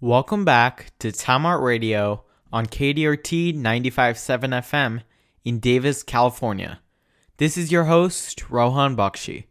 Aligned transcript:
Welcome 0.00 0.44
back 0.44 0.92
to 1.00 1.10
Timeout 1.10 1.60
Radio 1.60 2.22
on 2.52 2.66
KDRT 2.66 3.56
95.7 3.56 4.50
FM 4.62 5.02
in 5.44 5.58
Davis, 5.58 6.04
California. 6.04 6.78
This 7.38 7.56
is 7.56 7.72
your 7.72 7.82
host, 7.82 8.48
Rohan 8.48 8.96
Bakshi. 8.96 9.46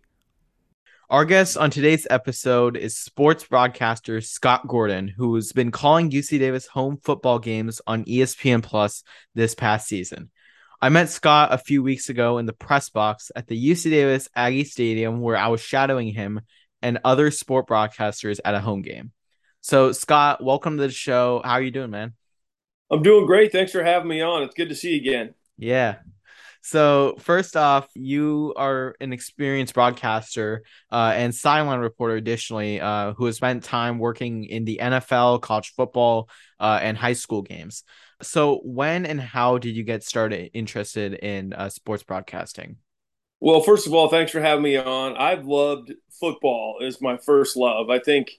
Our 1.10 1.25
guest 1.25 1.57
on 1.57 1.70
today's 1.70 2.07
episode 2.10 2.78
is 2.78 2.96
sports 2.96 3.44
broadcaster 3.44 4.21
Scott 4.21 4.70
Gordon, 4.70 5.10
who 5.10 5.36
has 5.36 5.52
been 5.52 5.70
calling 5.70 6.10
UC 6.10 6.39
Davis 6.39 6.66
home 6.66 6.98
football 7.04 7.39
games 7.39 7.82
on 7.86 8.05
ESPN 8.05 8.64
Plus 8.64 9.04
this 9.36 9.54
past 9.54 9.89
season. 9.89 10.32
I 10.82 10.88
met 10.88 11.09
Scott 11.09 11.52
a 11.52 11.57
few 11.57 11.84
weeks 11.84 12.07
ago 12.07 12.38
in 12.38 12.45
the 12.45 12.54
press 12.54 12.88
box 12.88 13.34
at 13.36 13.48
the 13.48 13.71
UC 13.71 13.89
Davis 13.89 14.29
Aggie 14.34 14.64
Stadium 14.64 15.20
where 15.20 15.36
I 15.36 15.50
was 15.50 15.59
shadowing 15.59 16.14
him 16.14 16.39
and 16.82 17.00
other 17.04 17.32
sport 17.32 17.68
broadcasters 17.68 18.39
at 18.45 18.55
a 18.55 18.61
home 18.61 18.82
game. 18.82 19.11
So, 19.68 19.91
Scott, 19.91 20.41
welcome 20.41 20.77
to 20.77 20.83
the 20.83 20.93
show. 20.93 21.42
How 21.43 21.55
are 21.55 21.61
you 21.61 21.71
doing, 21.71 21.89
man? 21.89 22.14
I'm 22.89 23.04
doing 23.04 23.25
great. 23.25 23.51
Thanks 23.51 23.73
for 23.73 23.83
having 23.83 24.07
me 24.07 24.21
on. 24.21 24.43
It's 24.43 24.55
good 24.55 24.69
to 24.69 24.75
see 24.75 24.92
you 24.92 25.01
again. 25.01 25.33
Yeah. 25.57 25.97
So, 26.61 27.18
first 27.19 27.57
off, 27.57 27.89
you 27.93 28.54
are 28.56 28.95
an 29.01 29.11
experienced 29.11 29.73
broadcaster 29.73 30.64
uh, 30.89 31.11
and 31.14 31.36
sideline 31.36 31.79
reporter, 31.79 32.16
additionally, 32.16 32.80
uh, 32.80 33.11
who 33.16 33.25
has 33.25 33.36
spent 33.36 33.66
time 33.66 34.00
working 34.00 34.45
in 34.45 34.64
the 34.64 34.80
NFL, 34.81 35.42
college 35.42 35.73
football, 35.75 36.30
uh, 36.61 36.80
and 36.81 36.97
high 36.97 37.11
school 37.11 37.42
games. 37.42 37.84
So, 38.22 38.61
when 38.64 39.06
and 39.06 39.20
how 39.20 39.58
did 39.58 39.75
you 39.75 39.84
get 39.84 40.02
started 40.02 40.50
interested 40.53 41.14
in 41.14 41.52
uh, 41.52 41.67
sports 41.67 42.03
broadcasting? 42.03 42.78
Well, 43.42 43.59
first 43.59 43.86
of 43.86 43.94
all, 43.94 44.08
thanks 44.08 44.31
for 44.31 44.39
having 44.39 44.64
me 44.64 44.78
on. 44.78 45.17
I've 45.17 45.45
loved 45.45 45.92
football 46.09 46.78
is 46.80 47.02
my 47.02 47.17
first 47.17 47.58
love. 47.58 47.89
I 47.89 48.00
think 48.00 48.31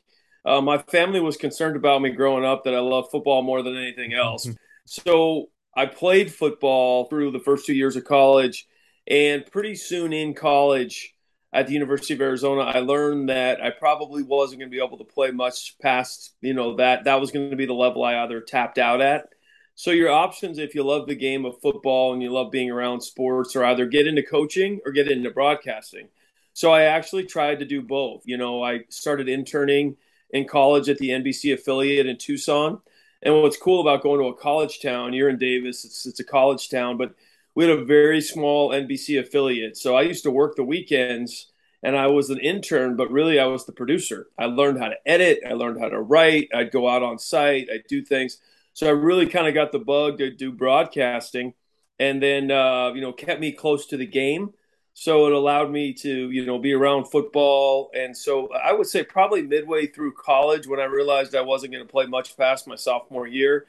uh, 0.45 0.60
my 0.60 0.78
family 0.78 1.20
was 1.20 1.37
concerned 1.37 1.77
about 1.77 2.02
me 2.02 2.10
growing 2.10 2.45
up 2.45 2.65
that 2.65 2.74
I 2.74 2.80
love 2.80 3.10
football 3.10 3.42
more 3.42 3.62
than 3.62 3.77
anything 3.77 4.15
else. 4.15 4.47
Mm-hmm. 4.47 4.56
so 4.86 5.47
I 5.77 5.86
played 5.86 6.33
football 6.33 7.05
through 7.05 7.30
the 7.30 7.41
first 7.41 7.67
two 7.67 7.75
years 7.75 7.97
of 7.97 8.05
college, 8.05 8.67
and 9.06 9.47
pretty 9.47 9.75
soon 9.77 10.12
in 10.12 10.34
college 10.34 11.14
at 11.53 11.67
the 11.67 11.72
University 11.72 12.14
of 12.14 12.20
Arizona, 12.20 12.62
I 12.62 12.80
learned 12.80 13.28
that 13.30 13.62
I 13.62 13.70
probably 13.70 14.22
wasn't 14.22 14.61
going 14.61 14.70
to 14.70 14.77
be 14.77 14.84
able 14.84 14.98
to 14.98 15.05
play 15.05 15.30
much 15.30 15.77
past 15.80 16.34
you 16.41 16.52
know 16.52 16.77
that 16.77 17.05
that 17.05 17.20
was 17.20 17.30
going 17.30 17.50
to 17.50 17.56
be 17.56 17.67
the 17.67 17.75
level 17.75 18.05
I 18.05 18.23
either 18.23 18.41
tapped 18.41 18.78
out 18.78 19.00
at. 19.00 19.28
So 19.75 19.92
your 19.92 20.11
options, 20.11 20.58
if 20.58 20.75
you 20.75 20.83
love 20.83 21.06
the 21.06 21.14
game 21.14 21.45
of 21.45 21.61
football 21.61 22.12
and 22.12 22.20
you 22.20 22.33
love 22.33 22.50
being 22.50 22.69
around 22.69 23.00
sports, 23.00 23.55
are 23.55 23.64
either 23.64 23.86
get 23.86 24.08
into 24.08 24.25
coaching 24.25 24.80
or 24.84 24.91
get 24.91 25.08
into 25.08 25.30
broadcasting. 25.30 26.08
So 26.52 26.73
I 26.73 26.83
actually 26.83 27.27
tried 27.27 27.61
to 27.61 27.64
do 27.64 27.80
both. 27.80 28.23
You 28.25 28.36
know, 28.39 28.61
I 28.61 28.80
started 28.89 29.28
interning 29.28 29.97
in 30.31 30.47
college 30.47 30.89
at 30.89 30.98
the 30.98 31.11
NBC 31.11 31.55
affiliate 31.55 32.07
in 32.07 32.17
Tucson. 32.17 32.81
And 33.23 33.43
what's 33.43 33.57
cool 33.57 33.81
about 33.81 34.03
going 34.03 34.21
to 34.21 34.27
a 34.27 34.35
college 34.35 34.81
town, 34.81 35.12
you're 35.12 35.29
in 35.29 35.39
Davis, 35.39 35.85
it's, 35.85 36.07
it's 36.07 36.20
a 36.20 36.25
college 36.25 36.69
town, 36.69 36.97
but 36.97 37.15
we 37.55 37.67
had 37.67 37.77
a 37.77 37.85
very 37.85 38.20
small 38.20 38.70
NBC 38.70 39.19
affiliate. 39.19 39.77
So 39.77 39.97
I 39.97 40.03
used 40.03 40.23
to 40.25 40.31
work 40.31 40.55
the 40.55 40.65
weekends 40.65 41.51
and 41.83 41.97
I 41.97 42.07
was 42.07 42.31
an 42.31 42.39
intern, 42.39 42.97
but 42.97 43.11
really 43.11 43.41
I 43.41 43.47
was 43.47 43.67
the 43.67 43.73
producer. 43.73 44.29
I 44.39 44.47
learned 44.47 44.79
how 44.79 44.89
to 44.89 44.97
edit, 45.07 45.41
I 45.48 45.55
learned 45.55 45.81
how 45.81 45.89
to 45.89 46.01
write, 46.01 46.48
I'd 46.55 46.70
go 46.70 46.89
out 46.89 47.03
on 47.03 47.19
site, 47.19 47.69
I'd 47.73 47.87
do 47.89 48.03
things. 48.03 48.39
So 48.75 48.87
I 48.87 48.91
really 48.91 49.27
kind 49.27 49.48
of 49.48 49.55
got 49.55 49.73
the 49.73 49.81
bug 49.81 50.19
to 50.19 50.31
do 50.31 50.53
broadcasting 50.53 51.55
and 51.98 52.23
then, 52.23 52.51
uh, 52.53 52.92
you 52.95 53.01
know, 53.01 53.13
kept 53.13 53.41
me 53.41 53.51
close 53.51 53.87
to 53.87 53.97
the 53.97 54.07
game 54.07 54.53
so 55.01 55.27
it 55.27 55.33
allowed 55.33 55.71
me 55.71 55.93
to 55.93 56.29
you 56.33 56.45
know 56.45 56.59
be 56.59 56.73
around 56.73 57.05
football. 57.05 57.89
And 57.95 58.17
so 58.17 58.49
i 58.53 58.73
would 58.73 58.89
say 58.89 59.05
probably 59.05 59.43
midway 59.43 59.87
through 59.87 60.13
college 60.15 60.67
when 60.67 60.81
i 60.81 60.85
realized 60.85 61.37
i 61.37 61.41
wasn't 61.41 61.73
going 61.73 61.87
to 61.87 61.91
play 61.91 62.07
much 62.07 62.37
past 62.37 62.67
my 62.67 62.75
sophomore 62.75 63.27
year 63.27 63.67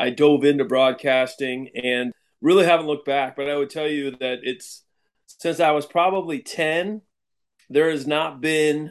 i 0.00 0.10
dove 0.10 0.44
into 0.44 0.64
broadcasting 0.64 1.68
and 1.76 2.12
really 2.40 2.64
haven't 2.64 2.86
looked 2.86 3.06
back. 3.06 3.36
But 3.36 3.48
i 3.48 3.56
would 3.56 3.70
tell 3.70 3.86
you 3.86 4.10
that 4.16 4.40
it's 4.42 4.82
since 5.28 5.60
i 5.60 5.70
was 5.70 5.86
probably 5.86 6.40
10 6.40 7.02
there 7.70 7.90
has 7.90 8.06
not 8.06 8.40
been 8.40 8.90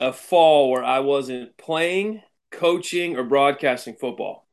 a 0.00 0.14
fall 0.14 0.70
where 0.70 0.82
i 0.82 1.00
wasn't 1.00 1.58
playing 1.58 2.22
coaching 2.50 3.18
or 3.18 3.22
broadcasting 3.22 3.96
football. 4.00 4.48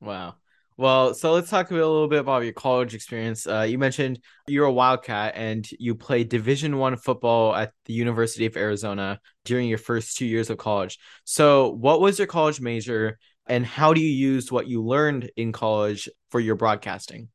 Wow 0.00 0.36
well, 0.80 1.12
so 1.12 1.32
let's 1.32 1.50
talk 1.50 1.70
a 1.70 1.74
little 1.74 2.08
bit 2.08 2.20
about 2.20 2.42
your 2.42 2.54
college 2.54 2.94
experience. 2.94 3.46
Uh, 3.46 3.66
you 3.68 3.76
mentioned 3.76 4.18
you're 4.46 4.64
a 4.64 4.72
Wildcat 4.72 5.34
and 5.36 5.68
you 5.78 5.94
played 5.94 6.30
Division 6.30 6.78
One 6.78 6.96
football 6.96 7.54
at 7.54 7.74
the 7.84 7.92
University 7.92 8.46
of 8.46 8.56
Arizona 8.56 9.20
during 9.44 9.68
your 9.68 9.76
first 9.76 10.16
two 10.16 10.24
years 10.24 10.48
of 10.48 10.56
college. 10.56 10.98
So, 11.24 11.68
what 11.68 12.00
was 12.00 12.16
your 12.16 12.26
college 12.26 12.62
major, 12.62 13.18
and 13.46 13.66
how 13.66 13.92
do 13.92 14.00
you 14.00 14.08
use 14.08 14.50
what 14.50 14.68
you 14.68 14.82
learned 14.82 15.30
in 15.36 15.52
college 15.52 16.08
for 16.30 16.40
your 16.40 16.54
broadcasting? 16.54 17.28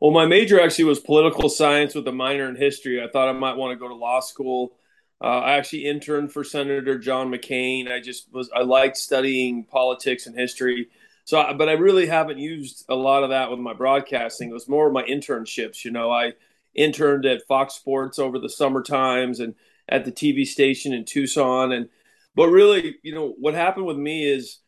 Well, 0.00 0.12
my 0.12 0.26
major 0.26 0.60
actually 0.60 0.84
was 0.84 1.00
political 1.00 1.48
science 1.48 1.96
with 1.96 2.06
a 2.06 2.12
minor 2.12 2.48
in 2.48 2.54
history. 2.54 3.02
I 3.02 3.08
thought 3.08 3.28
I 3.28 3.32
might 3.32 3.56
want 3.56 3.72
to 3.72 3.82
go 3.82 3.88
to 3.88 3.96
law 3.96 4.20
school. 4.20 4.76
Uh, 5.20 5.40
I 5.40 5.52
actually 5.54 5.86
interned 5.86 6.32
for 6.32 6.44
Senator 6.44 6.98
John 6.98 7.32
McCain. 7.32 7.90
I 7.90 7.98
just 7.98 8.32
was 8.32 8.48
I 8.54 8.62
liked 8.62 8.96
studying 8.96 9.64
politics 9.64 10.28
and 10.28 10.38
history. 10.38 10.86
So, 11.24 11.54
but 11.56 11.68
I 11.68 11.72
really 11.72 12.06
haven't 12.06 12.38
used 12.38 12.84
a 12.88 12.94
lot 12.94 13.22
of 13.22 13.30
that 13.30 13.50
with 13.50 13.60
my 13.60 13.74
broadcasting. 13.74 14.50
It 14.50 14.54
was 14.54 14.68
more 14.68 14.88
of 14.88 14.92
my 14.92 15.04
internships. 15.04 15.84
You 15.84 15.92
know, 15.92 16.10
I 16.10 16.32
interned 16.74 17.26
at 17.26 17.46
Fox 17.46 17.74
Sports 17.74 18.18
over 18.18 18.38
the 18.38 18.48
summer 18.48 18.82
times 18.82 19.40
and 19.40 19.54
at 19.88 20.04
the 20.04 20.12
TV 20.12 20.46
station 20.46 20.92
in 20.92 21.04
Tucson. 21.04 21.72
And, 21.72 21.88
but 22.34 22.48
really, 22.48 22.96
you 23.02 23.14
know, 23.14 23.34
what 23.38 23.54
happened 23.54 23.86
with 23.86 23.96
me 23.96 24.26
is 24.26 24.58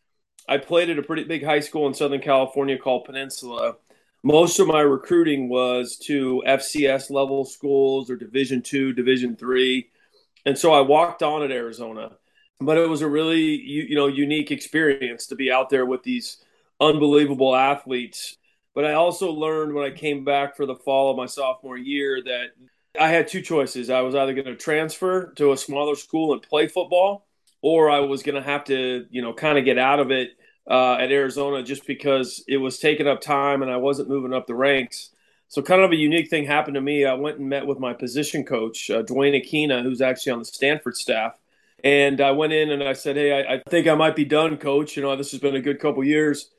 I 0.47 0.57
played 0.57 0.89
at 0.89 0.99
a 0.99 1.03
pretty 1.03 1.23
big 1.23 1.43
high 1.43 1.59
school 1.59 1.87
in 1.87 1.93
Southern 1.93 2.21
California 2.21 2.77
called 2.77 3.05
Peninsula. 3.05 3.75
Most 4.23 4.59
of 4.59 4.67
my 4.67 4.81
recruiting 4.81 5.49
was 5.49 5.97
to 6.05 6.41
FCS 6.47 7.11
level 7.11 7.45
schools 7.45 8.09
or 8.09 8.15
Division 8.15 8.61
two, 8.61 8.93
Division 8.93 9.35
three. 9.35 9.89
And 10.45 10.57
so 10.57 10.73
I 10.73 10.81
walked 10.81 11.21
on 11.21 11.43
at 11.43 11.51
Arizona 11.51 12.11
but 12.59 12.77
it 12.77 12.89
was 12.89 13.01
a 13.01 13.07
really 13.07 13.41
you, 13.41 13.83
you 13.83 13.95
know 13.95 14.07
unique 14.07 14.51
experience 14.51 15.27
to 15.27 15.35
be 15.35 15.51
out 15.51 15.69
there 15.69 15.85
with 15.85 16.03
these 16.03 16.37
unbelievable 16.79 17.55
athletes. 17.55 18.37
But 18.73 18.85
I 18.85 18.93
also 18.93 19.31
learned 19.31 19.73
when 19.73 19.85
I 19.85 19.95
came 19.95 20.25
back 20.25 20.57
for 20.57 20.65
the 20.65 20.75
fall 20.75 21.09
of 21.09 21.17
my 21.17 21.25
sophomore 21.25 21.77
year 21.77 22.21
that 22.23 22.47
I 22.99 23.09
had 23.09 23.27
two 23.27 23.41
choices. 23.41 23.89
I 23.89 24.01
was 24.01 24.15
either 24.15 24.33
going 24.33 24.45
to 24.45 24.55
transfer 24.55 25.31
to 25.33 25.53
a 25.53 25.57
smaller 25.57 25.95
school 25.95 26.33
and 26.33 26.41
play 26.41 26.67
football, 26.67 27.25
or 27.61 27.89
I 27.89 27.99
was 28.01 28.23
going 28.23 28.35
to 28.35 28.41
have 28.41 28.65
to, 28.65 29.05
you 29.09 29.21
know, 29.21 29.33
kind 29.33 29.57
of 29.57 29.65
get 29.65 29.77
out 29.77 29.99
of 29.99 30.11
it 30.11 30.31
uh, 30.69 30.95
at 30.95 31.11
Arizona 31.11 31.63
just 31.63 31.85
because 31.85 32.43
it 32.47 32.57
was 32.57 32.79
taking 32.79 33.07
up 33.07 33.21
time 33.21 33.61
and 33.61 33.71
I 33.71 33.77
wasn't 33.77 34.09
moving 34.09 34.33
up 34.33 34.47
the 34.47 34.55
ranks. 34.55 35.11
So, 35.47 35.61
kind 35.61 35.81
of 35.81 35.91
a 35.91 35.95
unique 35.95 36.29
thing 36.29 36.45
happened 36.45 36.75
to 36.75 36.81
me. 36.81 37.05
I 37.05 37.13
went 37.13 37.37
and 37.37 37.47
met 37.47 37.67
with 37.67 37.79
my 37.79 37.93
position 37.93 38.43
coach, 38.43 38.89
uh, 38.89 39.03
Duane 39.03 39.39
Akina, 39.41 39.83
who's 39.83 40.01
actually 40.01 40.33
on 40.33 40.39
the 40.39 40.45
Stanford 40.45 40.97
staff. 40.97 41.39
And 41.83 42.19
I 42.19 42.31
went 42.31 42.51
in 42.51 42.71
and 42.71 42.83
I 42.83 42.93
said, 42.93 43.15
Hey, 43.15 43.31
I, 43.31 43.55
I 43.55 43.61
think 43.69 43.87
I 43.87 43.93
might 43.93 44.15
be 44.15 44.25
done, 44.25 44.57
coach. 44.57 44.97
You 44.97 45.03
know, 45.03 45.15
this 45.15 45.31
has 45.31 45.39
been 45.39 45.55
a 45.55 45.61
good 45.61 45.79
couple 45.79 46.03
years. 46.03 46.49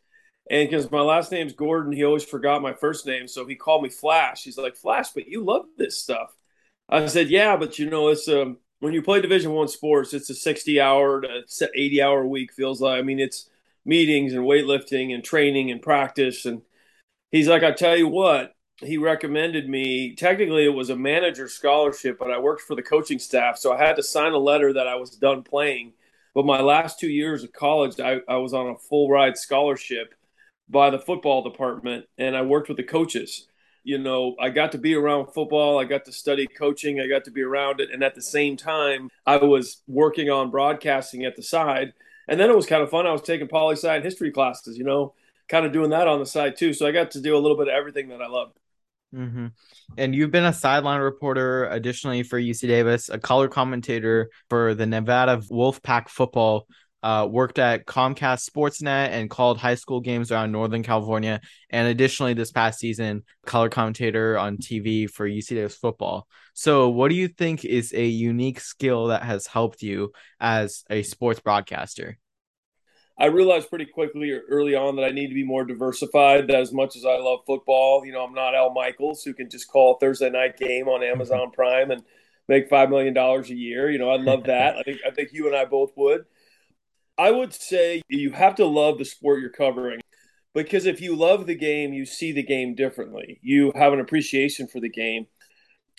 And 0.49 0.69
because 0.69 0.91
my 0.91 1.01
last 1.01 1.33
name's 1.33 1.53
Gordon, 1.53 1.93
he 1.93 2.05
always 2.05 2.25
forgot 2.25 2.63
my 2.63 2.73
first 2.73 3.07
name. 3.07 3.27
So 3.27 3.47
he 3.47 3.57
called 3.57 3.83
me 3.83 3.89
Flash. 3.89 4.45
He's 4.45 4.59
like, 4.59 4.77
Flash, 4.77 5.11
but 5.11 5.29
you 5.29 5.45
love 5.45 5.67
this 5.77 5.99
stuff. 5.99 6.35
I 6.89 7.07
said, 7.07 7.31
Yeah, 7.31 7.57
but 7.57 7.79
you 7.79 7.91
know, 7.91 8.09
it's 8.09 8.29
um 8.29 8.59
when 8.81 8.93
you 8.93 9.03
play 9.03 9.21
division 9.21 9.53
one 9.53 9.69
sports, 9.69 10.15
it's 10.15 10.31
a 10.31 10.35
60 10.35 10.81
hour 10.81 11.23
to 11.23 11.71
80 11.75 12.03
hour 12.03 12.27
week 12.27 12.53
feels 12.53 12.81
like. 12.81 12.99
I 12.99 13.03
mean, 13.03 13.19
it's 13.19 13.49
meetings 13.85 14.35
and 14.35 14.45
weightlifting 14.45 15.15
and 15.15 15.25
training 15.25 15.71
and 15.71 15.83
practice. 15.83 16.45
And 16.45 16.63
he's 17.33 17.49
like, 17.49 17.63
I 17.63 17.73
tell 17.73 17.97
you 17.97 18.09
what, 18.09 18.55
he 18.81 18.99
recommended 18.99 19.69
me. 19.69 20.15
Technically, 20.15 20.65
it 20.65 20.75
was 20.75 20.91
a 20.91 20.97
manager 20.97 21.49
scholarship, 21.49 22.19
but 22.19 22.31
I 22.31 22.39
worked 22.39 22.63
for 22.63 22.77
the 22.77 22.83
coaching 22.83 23.19
staff. 23.19 23.59
So 23.59 23.73
I 23.73 23.79
had 23.85 23.97
to 23.97 24.03
sign 24.03 24.33
a 24.33 24.39
letter 24.39 24.73
that 24.75 24.87
I 24.87 24.97
was 24.97 25.11
done 25.11 25.43
playing. 25.43 25.93
But 26.35 26.45
my 26.45 26.61
last 26.61 27.01
two 27.01 27.09
years 27.09 27.43
of 27.45 27.53
college, 27.53 27.99
I, 27.99 28.19
I 28.29 28.37
was 28.37 28.53
on 28.53 28.69
a 28.69 28.77
full 28.77 29.09
ride 29.09 29.39
scholarship 29.39 30.15
by 30.69 30.91
the 30.91 30.99
football 30.99 31.43
department 31.43 32.07
and 32.19 32.37
I 32.37 32.43
worked 32.43 32.69
with 32.69 32.77
the 32.77 32.83
coaches. 32.83 33.47
You 33.85 33.99
know, 33.99 34.35
I 34.41 34.51
got 34.51 34.73
to 34.73 34.79
be 34.79 34.95
around 34.95 35.33
football, 35.33 35.79
I 35.79 35.85
got 35.85 36.05
to 36.07 36.13
study 36.13 36.47
coaching, 36.47 37.01
I 37.01 37.07
got 37.07 37.25
to 37.25 37.31
be 37.31 37.43
around 37.43 37.81
it. 37.81 37.91
And 37.93 38.03
at 38.03 38.17
the 38.17 38.23
same 38.23 38.57
time, 38.57 39.11
I 39.25 39.37
was 39.37 39.83
working 39.87 40.29
on 40.29 40.51
broadcasting 40.51 41.25
at 41.25 41.37
the 41.37 41.43
side. 41.43 41.93
And 42.27 42.41
then 42.41 42.51
it 42.51 42.57
was 42.57 42.67
kind 42.67 42.83
of 42.83 42.91
fun. 42.91 43.07
I 43.07 43.13
was 43.13 43.23
taking 43.23 43.47
poli 43.47 43.77
sci 43.77 44.01
history 44.01 44.33
classes, 44.33 44.77
you 44.77 44.83
know, 44.83 45.15
kind 45.49 45.65
of 45.65 45.73
doing 45.73 45.91
that 45.91 46.09
on 46.09 46.19
the 46.19 46.27
side 46.27 46.57
too. 46.57 46.73
So 46.73 46.87
I 46.87 46.91
got 46.91 47.13
to 47.13 47.21
do 47.21 47.37
a 47.37 47.39
little 47.39 47.57
bit 47.57 47.69
of 47.69 47.75
everything 47.75 48.09
that 48.09 48.21
I 48.21 48.27
loved. 48.27 48.59
Mm-hmm. 49.15 49.47
And 49.97 50.15
you've 50.15 50.31
been 50.31 50.45
a 50.45 50.53
sideline 50.53 51.01
reporter, 51.01 51.67
additionally 51.67 52.23
for 52.23 52.41
UC 52.41 52.67
Davis, 52.67 53.09
a 53.09 53.19
color 53.19 53.49
commentator 53.49 54.31
for 54.51 54.75
the 54.75 54.87
Nevada 54.87 55.39
Wolfpack 55.51 56.09
football 56.09 56.67
uh, 57.03 57.27
worked 57.31 57.59
at 57.59 57.87
Comcast 57.87 58.49
Sportsnet 58.51 59.11
and 59.11 59.31
called 59.31 59.59
high 59.59 59.75
school 59.75 60.01
games 60.01 60.33
around 60.33 60.53
Northern 60.53 60.83
California. 60.83 61.41
And 61.71 61.89
additionally, 61.89 62.35
this 62.35 62.51
past 62.51 62.79
season, 62.79 63.23
color 63.45 63.69
commentator 63.69 64.39
on 64.39 64.57
TV 64.57 65.09
for 65.09 65.29
UC 65.29 65.49
Davis 65.51 65.77
football. 65.77 66.27
So, 66.55 66.89
what 66.89 67.09
do 67.09 67.15
you 67.15 67.29
think 67.29 67.65
is 67.65 67.93
a 67.93 68.07
unique 68.07 68.61
skill 68.61 69.09
that 69.09 69.23
has 69.23 69.47
helped 69.47 69.83
you 69.83 70.13
as 70.41 70.85
a 70.91 71.03
sports 71.03 71.41
broadcaster? 71.41 72.19
I 73.19 73.27
realized 73.27 73.71
pretty 73.71 73.87
quickly 73.87 74.31
early 74.33 74.75
on 74.75 74.97
that 74.97 75.05
I 75.05 75.11
need 75.11 75.29
to 75.29 75.35
be 75.35 75.45
more 75.45 75.65
diversified. 75.65 76.49
That 76.49 76.61
as 76.61 76.73
much 76.73 76.97
as 76.97 77.05
I 77.05 77.17
love 77.17 77.41
football, 77.47 78.05
you 78.05 78.13
know, 78.13 78.23
I'm 78.23 78.35
not 78.35 78.55
Al 78.55 78.73
Michaels 78.75 79.23
who 79.23 79.33
can 79.33 79.49
just 79.49 79.69
call 79.69 79.95
a 79.95 79.99
Thursday 79.99 80.29
night 80.29 80.59
game 80.59 80.87
on 80.89 81.03
Amazon 81.03 81.51
Prime 81.51 81.91
and 81.91 82.03
make 82.49 82.69
five 82.69 82.91
million 82.91 83.15
dollars 83.15 83.51
a 83.51 83.55
year. 83.55 83.91
You 83.91 83.99
know, 83.99 84.11
I 84.11 84.17
love 84.17 84.45
that. 84.47 84.77
I 84.77 84.83
think 84.83 85.01
I 85.07 85.11
think 85.11 85.33
you 85.33 85.47
and 85.47 85.57
I 85.57 85.65
both 85.65 85.93
would. 85.97 86.27
I 87.19 87.31
would 87.31 87.53
say 87.55 88.03
you 88.09 88.33
have 88.33 88.57
to 88.57 88.67
love 88.67 88.99
the 88.99 89.05
sport 89.05 89.41
you're 89.41 89.51
covering 89.51 90.01
because 90.55 90.87
if 90.87 91.01
you 91.01 91.17
love 91.17 91.47
the 91.47 91.55
game, 91.55 91.93
you 91.93 92.05
see 92.05 92.33
the 92.33 92.43
game 92.43 92.75
differently. 92.75 93.39
You 93.43 93.73
have 93.75 93.93
an 93.93 94.01
appreciation 94.01 94.67
for 94.67 94.81
the 94.81 94.89
game. 94.89 95.27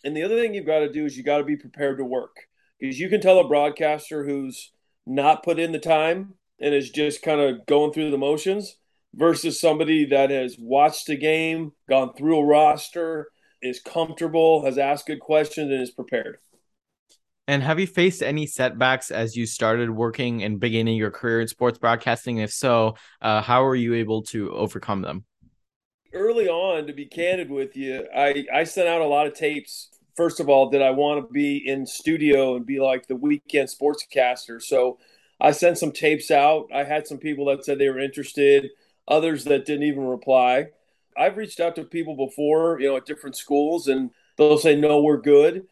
And 0.04 0.16
the 0.16 0.24
other 0.24 0.40
thing 0.40 0.54
you've 0.54 0.66
got 0.66 0.80
to 0.80 0.92
do 0.92 1.06
is 1.06 1.18
you 1.18 1.24
got 1.24 1.40
to 1.40 1.44
be 1.44 1.58
prepared 1.58 1.98
to 1.98 2.06
work 2.06 2.36
because 2.80 3.00
you 3.00 3.10
can 3.10 3.22
tell 3.22 3.40
a 3.40 3.48
broadcaster 3.48 4.26
who's 4.26 4.72
not 5.06 5.44
put 5.44 5.60
in 5.60 5.72
the 5.72 5.80
time 5.80 6.36
and 6.60 6.74
is 6.74 6.90
just 6.90 7.24
kind 7.24 7.42
of 7.42 7.66
going 7.66 7.94
through 7.94 8.12
the 8.12 8.18
motions 8.18 8.78
versus 9.14 9.60
somebody 9.60 10.06
that 10.06 10.30
has 10.30 10.58
watched 10.60 11.10
a 11.10 11.16
game, 11.16 11.72
gone 11.90 12.14
through 12.14 12.40
a 12.40 12.46
roster, 12.46 13.30
is 13.62 13.80
comfortable, 13.80 14.64
has 14.66 14.78
asked 14.78 15.08
good 15.08 15.20
questions, 15.20 15.72
and 15.72 15.82
is 15.82 15.92
prepared. 15.92 16.38
And 17.48 17.64
have 17.64 17.80
you 17.80 17.88
faced 17.88 18.22
any 18.22 18.46
setbacks 18.46 19.10
as 19.10 19.38
you 19.38 19.46
started 19.46 19.90
working 19.90 20.44
and 20.44 20.60
beginning 20.60 20.98
your 20.98 21.12
career 21.12 21.40
in 21.40 21.48
sports 21.48 21.78
broadcasting? 21.78 22.40
If 22.40 22.52
so, 22.52 22.96
uh, 23.22 23.42
how 23.42 23.64
were 23.64 23.76
you 23.76 23.94
able 23.94 24.24
to 24.24 24.52
overcome 24.52 25.02
them? 25.02 25.24
Early 26.14 26.50
on, 26.50 26.88
to 26.88 26.94
be 26.94 27.06
candid 27.06 27.50
with 27.50 27.78
you, 27.78 28.06
I, 28.14 28.46
I 28.54 28.66
sent 28.66 28.90
out 28.90 29.02
a 29.02 29.06
lot 29.06 29.28
of 29.28 29.34
tapes. 29.34 29.90
First 30.16 30.42
of 30.42 30.50
all, 30.50 30.70
did 30.70 30.82
I 30.82 30.90
want 30.90 31.26
to 31.26 31.32
be 31.32 31.64
in 31.66 31.86
studio 31.86 32.58
and 32.58 32.66
be 32.66 32.80
like 32.80 33.08
the 33.08 33.16
weekend 33.16 33.70
sportscaster? 33.70 34.62
So 34.62 34.98
I 35.40 35.52
sent 35.52 35.78
some 35.78 35.92
tapes 35.92 36.32
out. 36.32 36.68
I 36.74 36.84
had 36.84 37.08
some 37.08 37.18
people 37.18 37.46
that 37.46 37.64
said 37.64 37.78
they 37.78 37.90
were 37.90 38.00
interested, 38.00 38.72
others 39.08 39.46
that 39.46 39.66
didn't 39.66 39.84
even 39.84 40.04
reply. 40.04 40.68
I've 41.18 41.38
reached 41.38 41.60
out 41.60 41.76
to 41.76 41.84
people 41.84 42.16
before, 42.16 42.80
you 42.80 42.90
know, 42.90 42.98
at 42.98 43.06
different 43.06 43.38
schools, 43.38 43.88
and 43.88 44.12
they'll 44.38 44.58
say, 44.58 44.76
no, 44.76 45.02
we're 45.02 45.22
good. 45.22 45.68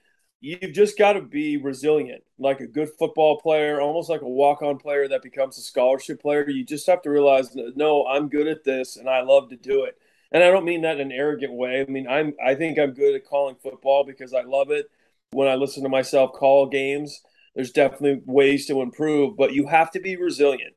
You've 0.46 0.74
just 0.74 0.96
got 0.96 1.14
to 1.14 1.22
be 1.22 1.58
resilient, 1.58 2.24
like 2.38 2.60
a 2.60 2.68
good 2.68 2.92
football 3.00 3.40
player, 3.40 3.82
almost 3.82 4.12
like 4.12 4.22
a 4.22 4.30
walk 4.30 4.62
on 4.62 4.78
player 4.78 5.08
that 5.08 5.24
becomes 5.24 5.58
a 5.58 5.62
scholarship 5.62 6.22
player. 6.22 6.48
You 6.48 6.64
just 6.64 6.86
have 6.86 7.02
to 7.02 7.10
realize, 7.10 7.56
no, 7.76 8.06
I'm 8.06 8.30
good 8.30 8.46
at 8.46 8.64
this 8.64 8.96
and 8.96 9.10
I 9.10 9.22
love 9.22 9.50
to 9.50 9.56
do 9.56 9.86
it. 9.86 9.98
And 10.32 10.44
I 10.44 10.52
don't 10.52 10.64
mean 10.64 10.84
that 10.84 11.00
in 11.00 11.12
an 11.12 11.12
arrogant 11.12 11.54
way. 11.54 11.82
I 11.82 11.92
mean, 11.92 12.08
I'm, 12.08 12.36
I 12.46 12.54
think 12.54 12.78
I'm 12.78 12.92
good 12.92 13.16
at 13.16 13.26
calling 13.26 13.56
football 13.56 14.04
because 14.04 14.36
I 14.36 14.44
love 14.44 14.70
it. 14.70 14.86
When 15.32 15.48
I 15.48 15.56
listen 15.56 15.82
to 15.82 15.90
myself 15.90 16.34
call 16.34 16.68
games, 16.68 17.24
there's 17.56 17.72
definitely 17.72 18.22
ways 18.28 18.68
to 18.68 18.84
improve, 18.84 19.36
but 19.36 19.54
you 19.54 19.66
have 19.66 19.90
to 19.92 20.00
be 20.00 20.16
resilient. 20.16 20.76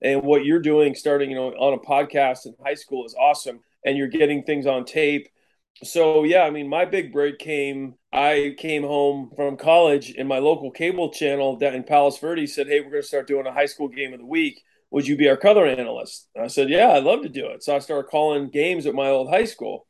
And 0.00 0.22
what 0.22 0.44
you're 0.44 0.60
doing, 0.60 0.94
starting 0.94 1.30
you 1.30 1.36
know 1.36 1.48
on 1.48 1.74
a 1.74 1.78
podcast 1.78 2.46
in 2.46 2.54
high 2.64 2.74
school, 2.74 3.04
is 3.04 3.16
awesome. 3.18 3.62
And 3.84 3.98
you're 3.98 4.06
getting 4.06 4.44
things 4.44 4.64
on 4.64 4.84
tape. 4.84 5.28
So 5.84 6.24
yeah, 6.24 6.42
I 6.42 6.50
mean, 6.50 6.68
my 6.68 6.84
big 6.84 7.12
break 7.12 7.38
came. 7.38 7.94
I 8.12 8.54
came 8.58 8.82
home 8.82 9.30
from 9.36 9.56
college, 9.56 10.14
and 10.18 10.28
my 10.28 10.38
local 10.38 10.70
cable 10.70 11.10
channel 11.12 11.56
down 11.56 11.74
in 11.74 11.84
Palos 11.84 12.18
Verdes 12.18 12.54
said, 12.54 12.66
"Hey, 12.66 12.80
we're 12.80 12.90
going 12.90 13.02
to 13.02 13.08
start 13.08 13.28
doing 13.28 13.46
a 13.46 13.52
high 13.52 13.66
school 13.66 13.88
game 13.88 14.12
of 14.12 14.18
the 14.18 14.26
week. 14.26 14.62
Would 14.90 15.06
you 15.06 15.16
be 15.16 15.28
our 15.28 15.36
color 15.36 15.66
analyst?" 15.66 16.28
And 16.34 16.44
I 16.44 16.48
said, 16.48 16.68
"Yeah, 16.68 16.92
I'd 16.92 17.04
love 17.04 17.22
to 17.22 17.28
do 17.28 17.46
it." 17.48 17.62
So 17.62 17.76
I 17.76 17.78
started 17.78 18.10
calling 18.10 18.50
games 18.50 18.86
at 18.86 18.94
my 18.94 19.08
old 19.08 19.28
high 19.30 19.44
school 19.44 19.86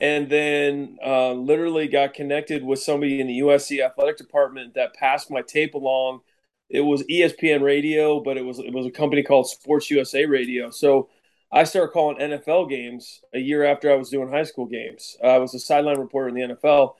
and 0.00 0.28
then 0.28 0.98
uh, 1.04 1.32
literally 1.32 1.88
got 1.88 2.14
connected 2.14 2.62
with 2.62 2.80
somebody 2.80 3.20
in 3.20 3.26
the 3.26 3.40
USC 3.40 3.80
athletic 3.84 4.18
department 4.18 4.74
that 4.74 4.94
passed 4.94 5.30
my 5.30 5.42
tape 5.42 5.74
along. 5.74 6.20
It 6.68 6.82
was 6.82 7.02
ESPN 7.04 7.62
Radio, 7.62 8.20
but 8.20 8.36
it 8.36 8.44
was 8.44 8.58
it 8.58 8.72
was 8.72 8.86
a 8.86 8.90
company 8.90 9.22
called 9.22 9.48
Sports 9.48 9.90
USA 9.90 10.26
Radio. 10.26 10.70
So 10.70 11.08
I 11.52 11.64
started 11.64 11.92
calling 11.92 12.18
NFL 12.18 12.68
games 12.68 13.20
a 13.32 13.38
year 13.38 13.64
after 13.64 13.90
I 13.90 13.96
was 13.96 14.10
doing 14.10 14.30
high 14.30 14.42
school 14.42 14.66
games. 14.66 15.16
I 15.22 15.38
was 15.38 15.54
a 15.54 15.60
sideline 15.60 15.98
reporter 15.98 16.28
in 16.28 16.34
the 16.34 16.54
NFL, 16.54 16.94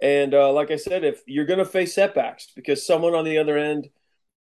and 0.00 0.34
uh, 0.34 0.52
like 0.52 0.70
I 0.70 0.76
said, 0.76 1.04
if 1.04 1.22
you're 1.26 1.44
going 1.44 1.58
to 1.58 1.64
face 1.64 1.94
setbacks 1.94 2.48
because 2.54 2.86
someone 2.86 3.14
on 3.14 3.24
the 3.24 3.38
other 3.38 3.58
end 3.58 3.90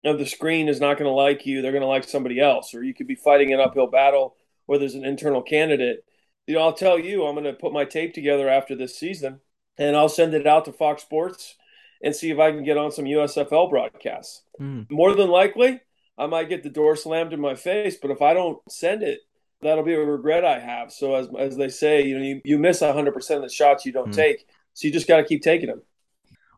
of 0.05 0.17
the 0.17 0.25
screen 0.25 0.69
is 0.69 0.79
not 0.79 0.97
going 0.97 1.09
to 1.09 1.15
like 1.15 1.45
you, 1.45 1.61
they're 1.61 1.73
going 1.73 1.81
to 1.81 1.87
like 1.87 2.07
somebody 2.07 2.39
else, 2.39 2.73
or 2.73 2.83
you 2.83 2.93
could 2.93 3.07
be 3.07 3.15
fighting 3.15 3.53
an 3.53 3.59
uphill 3.59 3.87
battle 3.87 4.35
where 4.65 4.79
there's 4.79 4.95
an 4.95 5.03
internal 5.03 5.41
candidate 5.41 6.05
you 6.49 6.55
know, 6.55 6.61
I'll 6.61 6.73
tell 6.73 6.97
you, 6.97 7.25
I'm 7.25 7.35
going 7.35 7.45
to 7.45 7.53
put 7.53 7.73
my 7.73 7.85
tape 7.85 8.15
together 8.15 8.49
after 8.49 8.75
this 8.75 8.97
season 8.97 9.39
and 9.77 9.95
I'll 9.95 10.09
send 10.09 10.33
it 10.33 10.47
out 10.47 10.65
to 10.65 10.73
Fox 10.73 11.03
Sports 11.03 11.55
and 12.03 12.15
see 12.15 12.31
if 12.31 12.39
I 12.39 12.49
can 12.49 12.63
get 12.63 12.75
on 12.75 12.91
some 12.91 13.05
USFL 13.05 13.69
broadcasts. 13.69 14.41
Mm. 14.59 14.89
More 14.89 15.13
than 15.13 15.29
likely, 15.29 15.79
I 16.17 16.25
might 16.25 16.49
get 16.49 16.63
the 16.63 16.71
door 16.71 16.95
slammed 16.95 17.33
in 17.33 17.39
my 17.39 17.53
face, 17.53 17.97
but 18.01 18.09
if 18.09 18.23
I 18.23 18.33
don't 18.33 18.59
send 18.67 19.03
it, 19.03 19.19
that'll 19.61 19.83
be 19.83 19.93
a 19.93 19.99
regret 19.99 20.45
I 20.45 20.59
have. 20.59 20.91
So 20.91 21.15
as 21.15 21.27
as 21.37 21.57
they 21.57 21.69
say, 21.69 22.05
you 22.05 22.17
know, 22.17 22.23
you, 22.23 22.41
you 22.43 22.57
miss 22.57 22.81
100% 22.81 23.35
of 23.35 23.41
the 23.41 23.49
shots 23.49 23.85
you 23.85 23.91
don't 23.91 24.11
mm. 24.11 24.15
take. 24.15 24.47
So 24.73 24.87
you 24.87 24.93
just 24.93 25.07
got 25.07 25.17
to 25.17 25.23
keep 25.23 25.41
taking 25.41 25.67
them. 25.67 25.81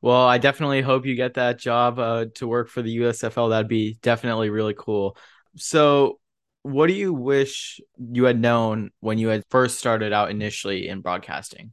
Well, 0.02 0.26
I 0.26 0.40
definitely 0.40 0.82
hope 0.82 1.06
you 1.06 1.16
get 1.16 1.36
that 1.36 1.60
job 1.60 2.00
uh, 2.00 2.26
to 2.36 2.48
work 2.48 2.70
for 2.70 2.82
the 2.82 2.98
USFL. 2.98 3.52
That'd 3.52 3.68
be 3.68 4.00
definitely 4.02 4.50
really 4.50 4.76
cool. 4.78 5.16
So 5.58 6.20
what 6.64 6.88
do 6.88 6.94
you 6.94 7.14
wish 7.14 7.80
you 7.98 8.26
had 8.26 8.40
known 8.40 8.92
when 9.00 9.18
you 9.18 9.28
had 9.30 9.44
first 9.50 9.80
started 9.80 10.14
out 10.14 10.32
initially 10.32 10.88
in 10.88 11.02
broadcasting? 11.02 11.72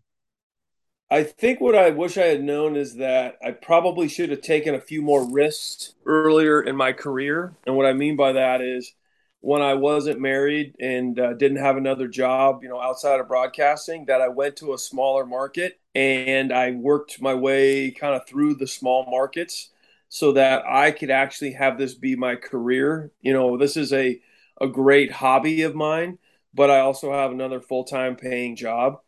I 1.10 1.22
think 1.22 1.60
what 1.60 1.74
I 1.74 1.90
wish 1.90 2.18
I 2.18 2.26
had 2.26 2.42
known 2.42 2.76
is 2.76 2.96
that 2.96 3.38
I 3.42 3.52
probably 3.52 4.08
should 4.08 4.30
have 4.30 4.42
taken 4.42 4.74
a 4.74 4.80
few 4.80 5.00
more 5.00 5.30
risks 5.30 5.94
earlier 6.04 6.60
in 6.60 6.76
my 6.76 6.92
career. 6.92 7.56
And 7.66 7.76
what 7.76 7.86
I 7.86 7.94
mean 7.94 8.16
by 8.16 8.32
that 8.32 8.60
is 8.60 8.92
when 9.40 9.62
I 9.62 9.74
wasn't 9.74 10.20
married 10.20 10.74
and 10.80 11.18
uh, 11.18 11.34
didn't 11.34 11.58
have 11.58 11.76
another 11.76 12.08
job, 12.08 12.62
you 12.62 12.68
know, 12.68 12.80
outside 12.80 13.20
of 13.20 13.28
broadcasting, 13.28 14.06
that 14.06 14.20
I 14.20 14.28
went 14.28 14.56
to 14.56 14.74
a 14.74 14.78
smaller 14.78 15.24
market 15.24 15.78
and 15.94 16.52
I 16.52 16.72
worked 16.72 17.20
my 17.20 17.34
way 17.34 17.90
kind 17.90 18.14
of 18.14 18.26
through 18.26 18.54
the 18.54 18.66
small 18.66 19.06
markets 19.10 19.70
so 20.08 20.32
that 20.32 20.64
I 20.66 20.90
could 20.90 21.10
actually 21.10 21.52
have 21.52 21.78
this 21.78 21.94
be 21.94 22.16
my 22.16 22.34
career. 22.34 23.12
You 23.20 23.32
know, 23.32 23.56
this 23.56 23.76
is 23.76 23.92
a 23.92 24.20
a 24.60 24.66
great 24.66 25.12
hobby 25.12 25.62
of 25.62 25.74
mine, 25.74 26.18
but 26.52 26.70
I 26.70 26.80
also 26.80 27.12
have 27.12 27.30
another 27.30 27.60
full 27.60 27.84
time 27.84 28.16
paying 28.16 28.56
job. 28.56 29.00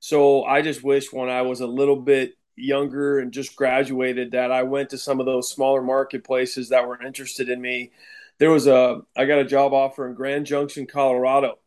So 0.00 0.44
I 0.44 0.62
just 0.62 0.82
wish 0.82 1.12
when 1.12 1.28
I 1.28 1.42
was 1.42 1.60
a 1.60 1.66
little 1.66 1.96
bit 1.96 2.34
younger 2.56 3.18
and 3.18 3.32
just 3.32 3.54
graduated 3.54 4.32
that 4.32 4.50
I 4.50 4.62
went 4.62 4.90
to 4.90 4.98
some 4.98 5.20
of 5.20 5.26
those 5.26 5.50
smaller 5.50 5.82
marketplaces 5.82 6.70
that 6.70 6.86
were 6.86 7.02
interested 7.02 7.48
in 7.48 7.60
me. 7.60 7.92
There 8.38 8.50
was 8.50 8.66
a 8.66 9.00
I 9.16 9.24
got 9.24 9.38
a 9.38 9.44
job 9.44 9.72
offer 9.72 10.06
in 10.08 10.14
Grand 10.14 10.46
Junction, 10.46 10.86
Colorado, 10.86 11.58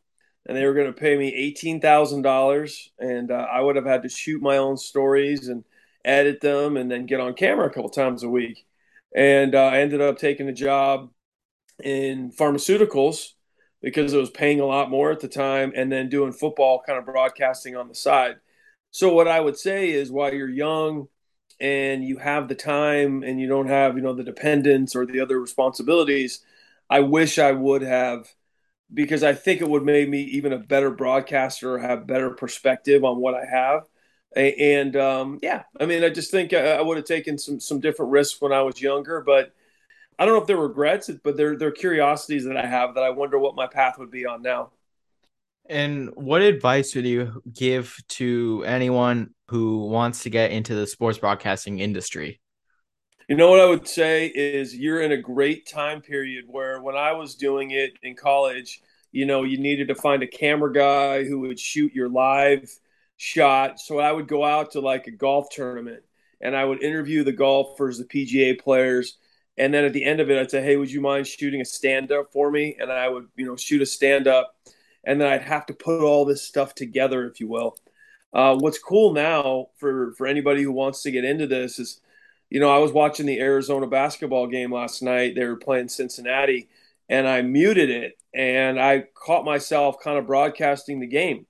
and 0.46 0.56
they 0.56 0.66
were 0.66 0.74
going 0.74 0.94
to 0.94 1.00
pay 1.00 1.18
me 1.18 1.34
eighteen 1.34 1.82
thousand 1.82 2.22
dollars, 2.22 2.92
and 3.00 3.32
uh, 3.32 3.48
I 3.52 3.62
would 3.62 3.76
have 3.76 3.86
had 3.86 4.04
to 4.04 4.10
shoot 4.10 4.42
my 4.42 4.58
own 4.58 4.78
stories 4.78 5.48
and 5.48 5.64
edit 6.06 6.42
them, 6.42 6.78
and 6.78 6.90
then 6.90 7.06
get 7.06 7.20
on 7.20 7.34
camera 7.34 7.68
a 7.68 7.70
couple 7.72 7.90
times 7.90 8.24
a 8.24 8.30
week. 8.30 8.66
And 9.16 9.56
uh, 9.56 9.66
I 9.66 9.80
ended 9.80 10.02
up 10.02 10.18
taking 10.18 10.48
a 10.48 10.54
job 10.54 11.10
in 11.84 12.32
pharmaceuticals 12.32 13.34
because 13.82 14.14
it 14.14 14.20
was 14.20 14.30
paying 14.30 14.60
a 14.60 14.66
lot 14.66 14.90
more 14.90 15.12
at 15.12 15.22
the 15.22 15.28
time 15.28 15.72
and 15.76 15.92
then 15.92 16.10
doing 16.10 16.34
football 16.34 16.84
kind 16.86 17.00
of 17.00 17.06
broadcasting 17.06 17.76
on 17.76 17.88
the 17.88 17.96
side. 17.96 18.36
So 18.92 19.14
what 19.14 19.28
I 19.28 19.40
would 19.40 19.58
say 19.58 19.90
is 19.90 20.12
while 20.12 20.34
you're 20.34 20.50
young 20.50 21.08
and 21.60 22.04
you 22.04 22.18
have 22.18 22.48
the 22.48 22.56
time 22.56 23.24
and 23.24 23.40
you 23.40 23.48
don't 23.48 23.68
have, 23.68 23.96
you 23.96 24.02
know, 24.02 24.14
the 24.14 24.24
dependents 24.24 24.96
or 24.96 25.06
the 25.06 25.22
other 25.22 25.40
responsibilities, 25.40 26.42
I 26.90 27.02
wish 27.02 27.40
I 27.40 27.52
would 27.52 27.82
have 27.82 28.28
because 28.94 29.24
I 29.24 29.34
think 29.34 29.62
it 29.62 29.70
would 29.70 29.84
make 29.84 30.10
me 30.10 30.22
even 30.22 30.54
a 30.54 30.58
better 30.58 30.90
broadcaster 30.92 31.78
have 31.78 32.08
better 32.08 32.32
perspective 32.32 33.04
on 33.04 33.18
what 33.18 33.36
I 33.36 33.46
have. 33.46 33.84
And 34.36 34.96
um, 34.96 35.40
yeah, 35.42 35.64
I 35.80 35.86
mean, 35.86 36.04
I 36.04 36.10
just 36.10 36.32
think 36.32 36.54
I, 36.54 36.74
I 36.74 36.82
would 36.82 36.98
have 36.98 37.06
taken 37.06 37.38
some 37.38 37.60
some 37.60 37.80
different 37.80 38.12
risks 38.12 38.42
when 38.42 38.54
I 38.54 38.62
was 38.62 38.82
younger, 38.82 39.22
but 39.22 39.54
I 40.20 40.26
don't 40.26 40.36
know 40.36 40.42
if 40.42 40.48
they're 40.48 40.58
regrets, 40.58 41.10
but 41.24 41.38
they're 41.38 41.58
they're 41.58 41.72
curiosities 41.72 42.46
that 42.46 42.58
I 42.58 42.66
have 42.66 42.96
that 42.96 43.04
I 43.04 43.10
wonder 43.10 43.40
what 43.40 43.56
my 43.56 43.68
path 43.68 43.98
would 43.98 44.12
be 44.12 44.26
on 44.26 44.42
now. 44.42 44.72
And 45.70 46.10
what 46.16 46.42
advice 46.42 46.96
would 46.96 47.06
you 47.06 47.44
give 47.54 47.96
to 48.10 48.64
anyone 48.66 49.36
who 49.50 49.88
wants 49.88 50.24
to 50.24 50.30
get 50.30 50.52
into 50.52 50.74
the 50.76 50.88
sports 50.88 51.20
broadcasting 51.20 51.80
industry? 51.80 52.42
You 53.30 53.36
know 53.36 53.52
what 53.52 53.60
I 53.60 53.66
would 53.66 53.88
say 53.88 54.26
is 54.26 54.76
you're 54.76 55.04
in 55.04 55.12
a 55.12 55.18
great 55.18 55.68
time 55.68 56.02
period 56.02 56.46
where 56.48 56.82
when 56.82 56.96
I 56.96 57.12
was 57.12 57.36
doing 57.36 57.70
it 57.70 57.94
in 58.02 58.16
college, 58.16 58.82
you 59.12 59.28
know, 59.28 59.44
you 59.44 59.60
needed 59.60 59.90
to 59.90 59.96
find 59.96 60.24
a 60.24 60.28
camera 60.28 60.74
guy 60.74 61.26
who 61.26 61.42
would 61.42 61.60
shoot 61.60 61.94
your 61.94 62.10
live 62.10 62.68
shot. 63.18 63.80
So 63.80 64.00
I 64.00 64.12
would 64.12 64.28
go 64.28 64.44
out 64.44 64.72
to 64.72 64.80
like 64.80 65.06
a 65.06 65.12
golf 65.12 65.52
tournament 65.52 66.02
and 66.42 66.56
I 66.56 66.66
would 66.66 66.82
interview 66.82 67.24
the 67.24 67.32
golfers, 67.32 68.00
the 68.00 68.06
PGA 68.06 68.60
players, 68.60 69.18
and 69.60 69.72
then 69.72 69.86
at 69.86 69.94
the 69.94 70.06
end 70.06 70.22
of 70.22 70.32
it, 70.32 70.40
I'd 70.40 70.50
say, 70.50 70.64
"Hey, 70.64 70.78
would 70.78 70.90
you 70.92 71.02
mind 71.02 71.28
shooting 71.28 71.62
a 71.62 71.66
stand 71.66 72.12
up 72.12 72.32
for 72.32 72.50
me?" 72.50 72.78
And 72.80 72.92
I 72.92 73.10
would, 73.10 73.28
you 73.36 73.46
know, 73.46 73.56
shoot 73.56 73.82
a 73.84 73.86
stand 73.86 74.26
up, 74.28 74.56
and 75.04 75.22
then 75.22 75.28
I'd 75.32 75.44
have 75.44 75.68
to 75.68 75.74
put 75.74 76.02
all 76.02 76.26
this 76.26 76.42
stuff 76.42 76.74
together, 76.74 77.28
if 77.28 77.40
you 77.40 77.48
will. 77.48 77.78
Uh, 78.34 78.56
what's 78.58 78.80
cool 78.80 79.14
now 79.14 79.68
for 79.78 80.14
for 80.18 80.26
anybody 80.28 80.64
who 80.64 80.72
wants 80.72 81.04
to 81.04 81.12
get 81.12 81.26
into 81.26 81.46
this 81.46 81.78
is, 81.78 82.00
you 82.50 82.60
know, 82.60 82.70
I 82.70 82.80
was 82.80 82.92
watching 82.92 83.26
the 83.26 83.40
Arizona 83.40 83.88
basketball 83.88 84.48
game 84.48 84.74
last 84.74 85.02
night. 85.02 85.36
They 85.36 85.46
were 85.46 85.56
playing 85.56 85.90
Cincinnati, 85.90 86.70
and 87.08 87.28
I 87.28 87.42
muted 87.42 87.90
it 87.90 88.20
and 88.34 88.80
I 88.80 89.06
caught 89.14 89.46
myself 89.46 90.00
kind 90.02 90.18
of 90.18 90.28
broadcasting 90.28 91.00
the 91.00 91.08
game. 91.08 91.46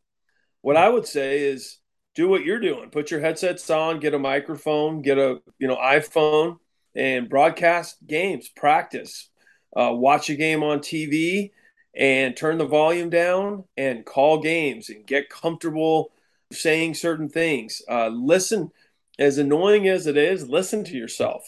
What 0.62 0.78
I 0.78 0.90
would 0.90 1.06
say 1.06 1.42
is 1.42 1.78
do 2.16 2.28
what 2.28 2.44
you're 2.44 2.60
doing. 2.60 2.90
Put 2.90 3.12
your 3.12 3.20
headsets 3.20 3.70
on, 3.70 4.00
get 4.00 4.14
a 4.14 4.20
microphone, 4.20 5.02
get 5.02 5.18
a 5.18 5.42
you 5.58 5.68
know 5.68 5.78
iPhone, 5.78 6.58
and 6.96 7.30
broadcast 7.30 7.98
games. 8.06 8.50
Practice, 8.50 9.30
uh, 9.76 9.92
watch 9.94 10.30
a 10.30 10.36
game 10.36 10.64
on 10.64 10.80
TV, 10.80 11.52
and 11.96 12.36
turn 12.36 12.58
the 12.58 12.66
volume 12.66 13.10
down 13.10 13.66
and 13.78 14.06
call 14.06 14.42
games 14.42 14.90
and 14.90 15.06
get 15.06 15.30
comfortable 15.30 16.12
saying 16.52 16.94
certain 16.94 17.30
things. 17.30 17.82
Uh, 17.90 18.08
listen, 18.08 18.72
as 19.20 19.38
annoying 19.38 19.88
as 19.88 20.08
it 20.08 20.18
is, 20.18 20.50
listen 20.50 20.84
to 20.86 20.98
yourself. 20.98 21.44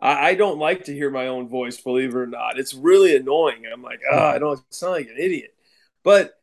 I, 0.00 0.28
I, 0.28 0.34
don't 0.34 0.58
like 0.58 0.84
to 0.84 0.92
hear 0.92 1.10
my 1.10 1.28
own 1.28 1.48
voice, 1.48 1.80
believe 1.80 2.10
it 2.10 2.16
or 2.16 2.26
not. 2.26 2.58
It's 2.58 2.74
really 2.74 3.16
annoying. 3.16 3.62
I'm 3.72 3.82
like, 3.82 4.00
oh, 4.12 4.18
I 4.18 4.38
don't 4.38 4.60
sound 4.72 4.92
like 4.92 5.08
an 5.08 5.16
idiot. 5.18 5.54
But 6.04 6.38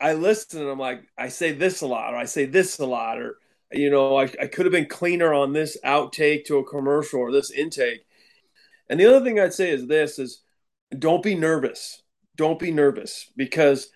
I 0.00 0.14
listen 0.14 0.60
and 0.60 0.68
I'm 0.68 0.78
like, 0.78 1.04
I 1.16 1.28
say 1.28 1.52
this 1.52 1.80
a 1.82 1.86
lot, 1.86 2.14
or 2.14 2.16
I 2.16 2.24
say 2.24 2.46
this 2.46 2.78
a 2.80 2.86
lot, 2.86 3.20
or 3.20 3.38
you 3.72 3.90
know, 3.90 4.16
I, 4.16 4.24
I 4.24 4.46
could 4.46 4.66
have 4.66 4.72
been 4.72 4.86
cleaner 4.86 5.32
on 5.32 5.52
this 5.52 5.76
outtake 5.84 6.46
to 6.46 6.58
a 6.58 6.68
commercial 6.68 7.20
or 7.20 7.30
this 7.30 7.50
intake. 7.50 8.04
And 8.90 8.98
the 8.98 9.06
other 9.06 9.24
thing 9.24 9.38
I'd 9.38 9.54
say 9.54 9.70
is 9.70 9.86
this 9.86 10.18
is 10.18 10.42
don't 10.98 11.22
be 11.22 11.34
nervous. 11.34 12.02
Don't 12.36 12.58
be 12.58 12.72
nervous 12.72 13.30
because 13.36 13.88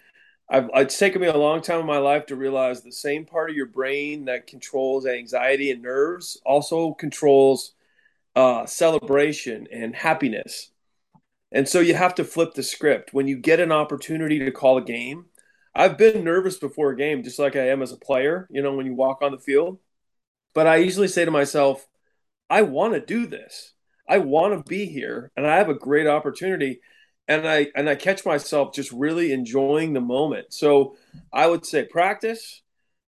I've, 0.52 0.68
it's 0.74 0.98
taken 0.98 1.22
me 1.22 1.28
a 1.28 1.36
long 1.36 1.62
time 1.62 1.80
in 1.80 1.86
my 1.86 1.96
life 1.96 2.26
to 2.26 2.36
realize 2.36 2.82
the 2.82 2.92
same 2.92 3.24
part 3.24 3.48
of 3.48 3.56
your 3.56 3.66
brain 3.66 4.26
that 4.26 4.46
controls 4.46 5.06
anxiety 5.06 5.70
and 5.70 5.80
nerves 5.80 6.38
also 6.44 6.92
controls 6.92 7.72
uh, 8.36 8.66
celebration 8.66 9.66
and 9.72 9.96
happiness. 9.96 10.70
And 11.52 11.66
so 11.66 11.80
you 11.80 11.94
have 11.94 12.14
to 12.16 12.24
flip 12.24 12.52
the 12.52 12.62
script. 12.62 13.14
When 13.14 13.26
you 13.26 13.38
get 13.38 13.60
an 13.60 13.72
opportunity 13.72 14.40
to 14.40 14.50
call 14.50 14.76
a 14.76 14.84
game, 14.84 15.24
I've 15.74 15.96
been 15.96 16.22
nervous 16.22 16.58
before 16.58 16.90
a 16.90 16.96
game, 16.96 17.22
just 17.22 17.38
like 17.38 17.56
I 17.56 17.68
am 17.68 17.80
as 17.80 17.92
a 17.92 17.96
player, 17.96 18.46
you 18.50 18.60
know, 18.60 18.74
when 18.74 18.84
you 18.84 18.94
walk 18.94 19.22
on 19.22 19.32
the 19.32 19.38
field. 19.38 19.78
But 20.52 20.66
I 20.66 20.76
usually 20.76 21.08
say 21.08 21.24
to 21.24 21.30
myself, 21.30 21.88
I 22.50 22.60
want 22.60 22.92
to 22.92 23.00
do 23.00 23.26
this. 23.26 23.72
I 24.06 24.18
want 24.18 24.52
to 24.54 24.68
be 24.68 24.84
here 24.84 25.32
and 25.34 25.46
I 25.46 25.56
have 25.56 25.70
a 25.70 25.74
great 25.74 26.06
opportunity. 26.06 26.82
And 27.32 27.48
I 27.48 27.68
and 27.74 27.88
I 27.88 27.94
catch 27.94 28.26
myself 28.26 28.74
just 28.74 28.92
really 28.92 29.32
enjoying 29.32 29.92
the 29.92 30.00
moment. 30.00 30.52
So 30.52 30.96
I 31.32 31.46
would 31.46 31.64
say 31.64 31.84
practice. 31.84 32.62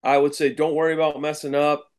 I 0.03 0.19
would 0.19 0.35
say 0.35 0.53
don't 0.53 0.75
worry 0.75 0.95
about 0.95 1.21
messing 1.21 1.55
up. 1.55 1.91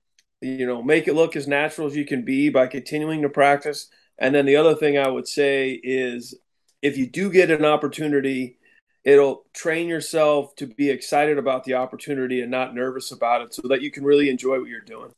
You 0.42 0.66
know, 0.66 0.82
make 0.82 1.08
it 1.08 1.16
look 1.16 1.36
as 1.36 1.48
natural 1.48 1.88
as 1.88 1.96
you 1.96 2.06
can 2.06 2.24
be 2.24 2.50
by 2.50 2.68
continuing 2.68 3.22
to 3.24 3.30
practice. 3.30 3.88
And 4.18 4.34
then 4.34 4.46
the 4.46 4.56
other 4.56 4.76
thing 4.76 4.98
I 4.98 5.08
would 5.08 5.28
say 5.28 5.80
is 5.84 6.36
if 6.82 6.98
you 6.98 7.08
do 7.08 7.30
get 7.32 7.52
an 7.52 7.66
opportunity 7.66 8.60
it'll 9.04 9.46
train 9.54 9.88
yourself 9.88 10.56
to 10.56 10.68
be 10.68 10.90
excited 10.90 11.38
about 11.38 11.64
the 11.64 11.74
opportunity 11.74 12.42
and 12.42 12.52
not 12.52 12.76
nervous 12.76 13.12
about 13.12 13.42
it 13.42 13.54
so 13.54 13.68
that 13.68 13.82
you 13.82 13.92
can 13.92 14.04
really 14.04 14.30
enjoy 14.30 14.60
what 14.60 14.70
you're 14.70 14.82
doing. 14.82 15.12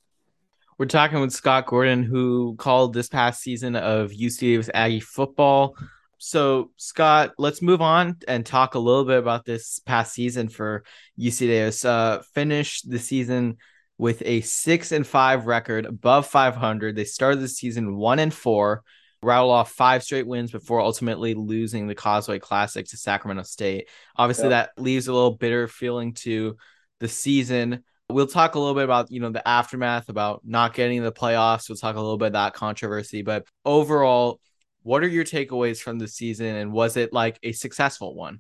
We're 0.78 0.86
talking 0.86 1.20
with 1.20 1.32
Scott 1.32 1.68
Gordon, 1.68 2.04
who 2.04 2.56
called 2.58 2.94
this 2.94 3.08
past 3.08 3.42
season 3.42 3.76
of 3.76 4.12
UC 4.12 4.40
Davis 4.40 4.70
Aggie 4.74 5.00
football. 5.00 5.76
So, 6.24 6.70
Scott, 6.78 7.32
let's 7.40 7.64
move 7.64 7.82
on 7.82 8.18
and 8.28 8.46
talk 8.46 8.76
a 8.76 8.80
little 8.80 9.06
bit 9.06 9.18
about 9.18 9.44
this 9.44 9.80
past 9.80 10.14
season 10.14 10.50
for 10.50 10.84
UC 11.20 11.40
Davis. 11.48 11.84
Uh, 11.84 12.22
finished 12.36 12.88
the 12.88 13.00
season 13.00 13.58
with 13.98 14.22
a 14.24 14.42
six 14.42 14.92
and 14.92 15.06
five 15.06 15.48
record, 15.48 15.88
above 15.88 16.28
500. 16.28 16.96
They 16.96 17.06
started 17.06 17.40
the 17.40 17.48
season 17.48 17.96
one 17.96 18.20
and 18.20 18.32
four 18.32 18.84
rattle 19.24 19.50
off 19.50 19.72
five 19.72 20.04
straight 20.04 20.28
wins 20.28 20.52
before 20.52 20.80
ultimately 20.80 21.34
losing 21.34 21.88
the 21.88 21.96
Causeway 21.96 22.38
Classic 22.38 22.86
to 22.90 22.98
Sacramento 22.98 23.42
State. 23.42 23.90
Obviously, 24.16 24.50
yep. 24.50 24.76
that 24.76 24.82
leaves 24.82 25.08
a 25.08 25.14
little 25.14 25.38
bitter 25.38 25.68
feeling 25.68 26.14
to 26.14 26.56
the 27.00 27.08
season. 27.08 27.84
We'll 28.12 28.28
talk 28.28 28.54
a 28.54 28.60
little 28.60 28.76
bit 28.76 28.84
about 28.84 29.10
you 29.10 29.22
know 29.22 29.32
the 29.32 29.48
aftermath 29.48 30.08
about 30.10 30.42
not 30.46 30.76
getting 30.76 31.02
the 31.02 31.12
playoffs. 31.12 31.68
We'll 31.68 31.78
talk 31.78 31.96
a 31.96 32.00
little 32.00 32.20
bit 32.20 32.28
of 32.28 32.34
that 32.34 32.54
controversy, 32.54 33.24
but 33.24 33.48
overall, 33.66 34.40
what 34.84 35.04
are 35.04 35.08
your 35.08 35.24
takeaways 35.24 35.82
from 35.82 36.00
the 36.00 36.08
season, 36.08 36.56
and 36.56 36.72
was 36.72 36.98
it 36.98 37.14
like 37.14 37.40
a 37.44 37.52
successful 37.52 38.16
one? 38.16 38.40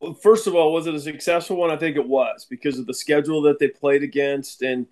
Well, 0.00 0.14
first 0.14 0.46
of 0.46 0.54
all, 0.54 0.72
was 0.72 0.86
it 0.86 0.94
a 0.94 1.00
successful 1.00 1.56
one? 1.56 1.70
I 1.70 1.76
think 1.76 1.96
it 1.96 2.06
was 2.06 2.46
because 2.48 2.78
of 2.78 2.86
the 2.86 2.94
schedule 2.94 3.42
that 3.42 3.58
they 3.58 3.68
played 3.68 4.02
against, 4.02 4.62
and 4.62 4.86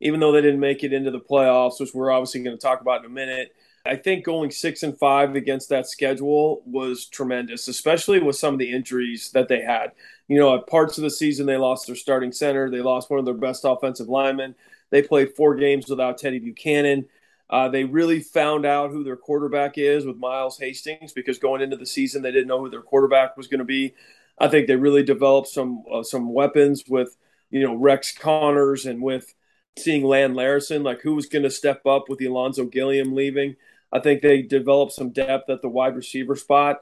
even 0.00 0.20
though 0.20 0.32
they 0.32 0.40
didn't 0.40 0.60
make 0.60 0.84
it 0.84 0.92
into 0.92 1.10
the 1.10 1.20
playoffs, 1.20 1.80
which 1.80 1.94
we're 1.94 2.10
obviously 2.10 2.42
going 2.42 2.56
to 2.56 2.60
talk 2.60 2.80
about 2.80 3.00
in 3.00 3.06
a 3.06 3.14
minute, 3.14 3.52
I 3.84 3.96
think 3.96 4.24
going 4.24 4.50
six 4.52 4.84
and 4.84 4.96
five 4.96 5.34
against 5.34 5.68
that 5.70 5.88
schedule 5.88 6.62
was 6.64 7.06
tremendous, 7.06 7.66
especially 7.66 8.20
with 8.20 8.36
some 8.36 8.54
of 8.54 8.60
the 8.60 8.70
injuries 8.70 9.30
that 9.32 9.48
they 9.48 9.60
had. 9.60 9.92
You 10.28 10.38
know, 10.38 10.54
at 10.54 10.68
parts 10.68 10.98
of 10.98 11.02
the 11.02 11.10
season, 11.10 11.46
they 11.46 11.56
lost 11.56 11.86
their 11.86 11.96
starting 11.96 12.30
center, 12.30 12.70
they 12.70 12.80
lost 12.80 13.10
one 13.10 13.18
of 13.18 13.24
their 13.24 13.34
best 13.34 13.64
offensive 13.64 14.08
linemen. 14.08 14.54
They 14.90 15.02
played 15.02 15.34
four 15.34 15.56
games 15.56 15.88
without 15.88 16.18
Teddy 16.18 16.38
Buchanan. 16.38 17.06
Uh, 17.52 17.68
they 17.68 17.84
really 17.84 18.18
found 18.18 18.64
out 18.64 18.90
who 18.90 19.04
their 19.04 19.16
quarterback 19.16 19.76
is 19.76 20.06
with 20.06 20.16
Miles 20.16 20.58
Hastings 20.58 21.12
because 21.12 21.38
going 21.38 21.60
into 21.60 21.76
the 21.76 21.84
season, 21.84 22.22
they 22.22 22.32
didn't 22.32 22.48
know 22.48 22.58
who 22.60 22.70
their 22.70 22.80
quarterback 22.80 23.36
was 23.36 23.46
going 23.46 23.58
to 23.58 23.64
be. 23.64 23.94
I 24.38 24.48
think 24.48 24.66
they 24.66 24.76
really 24.76 25.02
developed 25.02 25.48
some 25.48 25.84
uh, 25.92 26.02
some 26.02 26.32
weapons 26.32 26.84
with 26.88 27.14
you 27.50 27.60
know 27.60 27.74
Rex 27.74 28.16
Connors 28.16 28.86
and 28.86 29.02
with 29.02 29.34
seeing 29.76 30.02
Lan 30.02 30.32
Larison, 30.32 30.82
like 30.82 31.02
who 31.02 31.14
was 31.14 31.26
going 31.26 31.42
to 31.42 31.50
step 31.50 31.84
up 31.84 32.08
with 32.08 32.20
Ulonzo 32.20 32.72
Gilliam 32.72 33.14
leaving. 33.14 33.56
I 33.92 34.00
think 34.00 34.22
they 34.22 34.40
developed 34.40 34.92
some 34.92 35.10
depth 35.10 35.50
at 35.50 35.60
the 35.60 35.68
wide 35.68 35.94
receiver 35.94 36.36
spot. 36.36 36.80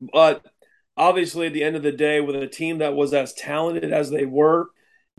But 0.00 0.44
obviously, 0.96 1.46
at 1.46 1.52
the 1.52 1.62
end 1.62 1.76
of 1.76 1.84
the 1.84 1.92
day, 1.92 2.20
with 2.20 2.34
a 2.34 2.48
team 2.48 2.78
that 2.78 2.96
was 2.96 3.14
as 3.14 3.34
talented 3.34 3.92
as 3.92 4.10
they 4.10 4.26
were, 4.26 4.70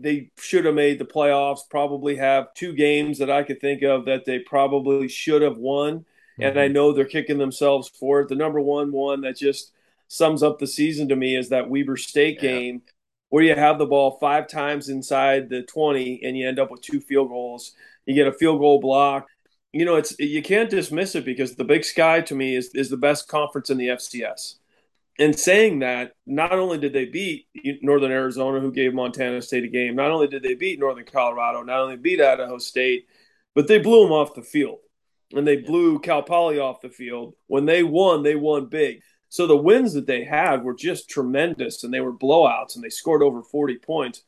they 0.02 0.30
should 0.38 0.64
have 0.64 0.74
made 0.74 0.98
the 0.98 1.04
playoffs. 1.04 1.60
Probably 1.68 2.16
have 2.16 2.52
two 2.54 2.72
games 2.74 3.18
that 3.18 3.30
I 3.30 3.42
could 3.42 3.60
think 3.60 3.82
of 3.82 4.04
that 4.06 4.24
they 4.24 4.38
probably 4.38 5.08
should 5.08 5.42
have 5.42 5.56
won. 5.56 6.00
Mm-hmm. 6.00 6.42
And 6.42 6.58
I 6.58 6.64
mm-hmm. 6.64 6.74
know 6.74 6.92
they're 6.92 7.04
kicking 7.04 7.38
themselves 7.38 7.88
for 7.88 8.20
it. 8.20 8.28
The 8.28 8.34
number 8.34 8.60
one 8.60 8.92
one 8.92 9.22
that 9.22 9.36
just 9.36 9.72
sums 10.08 10.42
up 10.42 10.58
the 10.58 10.66
season 10.66 11.08
to 11.08 11.16
me 11.16 11.36
is 11.36 11.48
that 11.50 11.68
Weber 11.68 11.96
State 11.96 12.42
yeah. 12.42 12.50
game 12.50 12.82
where 13.28 13.44
you 13.44 13.54
have 13.54 13.78
the 13.78 13.86
ball 13.86 14.18
five 14.20 14.48
times 14.48 14.88
inside 14.88 15.48
the 15.48 15.62
20 15.62 16.20
and 16.24 16.36
you 16.36 16.48
end 16.48 16.58
up 16.58 16.70
with 16.70 16.82
two 16.82 17.00
field 17.00 17.28
goals. 17.28 17.72
You 18.06 18.14
get 18.14 18.26
a 18.26 18.32
field 18.32 18.58
goal 18.58 18.80
block 18.80 19.28
you 19.72 19.84
know, 19.84 19.96
it's 19.96 20.18
you 20.18 20.42
can't 20.42 20.70
dismiss 20.70 21.14
it 21.14 21.24
because 21.24 21.54
the 21.54 21.64
Big 21.64 21.84
Sky 21.84 22.20
to 22.22 22.34
me 22.34 22.56
is 22.56 22.70
is 22.74 22.90
the 22.90 22.96
best 22.96 23.28
conference 23.28 23.70
in 23.70 23.78
the 23.78 23.88
FCS. 23.88 24.56
And 25.18 25.38
saying 25.38 25.80
that, 25.80 26.12
not 26.26 26.52
only 26.52 26.78
did 26.78 26.92
they 26.92 27.04
beat 27.04 27.46
Northern 27.82 28.10
Arizona, 28.10 28.60
who 28.60 28.72
gave 28.72 28.94
Montana 28.94 29.42
State 29.42 29.64
a 29.64 29.68
game, 29.68 29.94
not 29.94 30.10
only 30.10 30.28
did 30.28 30.42
they 30.42 30.54
beat 30.54 30.78
Northern 30.78 31.04
Colorado, 31.04 31.62
not 31.62 31.80
only 31.80 31.96
beat 31.96 32.22
Idaho 32.22 32.58
State, 32.58 33.06
but 33.54 33.68
they 33.68 33.78
blew 33.78 34.02
them 34.02 34.12
off 34.12 34.34
the 34.34 34.42
field. 34.42 34.78
And 35.32 35.46
they 35.46 35.56
blew 35.56 35.98
Cal 35.98 36.22
Poly 36.22 36.58
off 36.58 36.80
the 36.80 36.88
field. 36.88 37.34
When 37.46 37.66
they 37.66 37.82
won, 37.82 38.22
they 38.22 38.34
won 38.34 38.66
big. 38.66 39.02
So 39.28 39.46
the 39.46 39.56
wins 39.56 39.92
that 39.92 40.06
they 40.06 40.24
had 40.24 40.64
were 40.64 40.74
just 40.74 41.08
tremendous, 41.08 41.84
and 41.84 41.94
they 41.94 42.00
were 42.00 42.12
blowouts, 42.12 42.74
and 42.74 42.82
they 42.82 42.88
scored 42.88 43.22
over 43.22 43.42
40 43.42 43.78
points. 43.78 44.22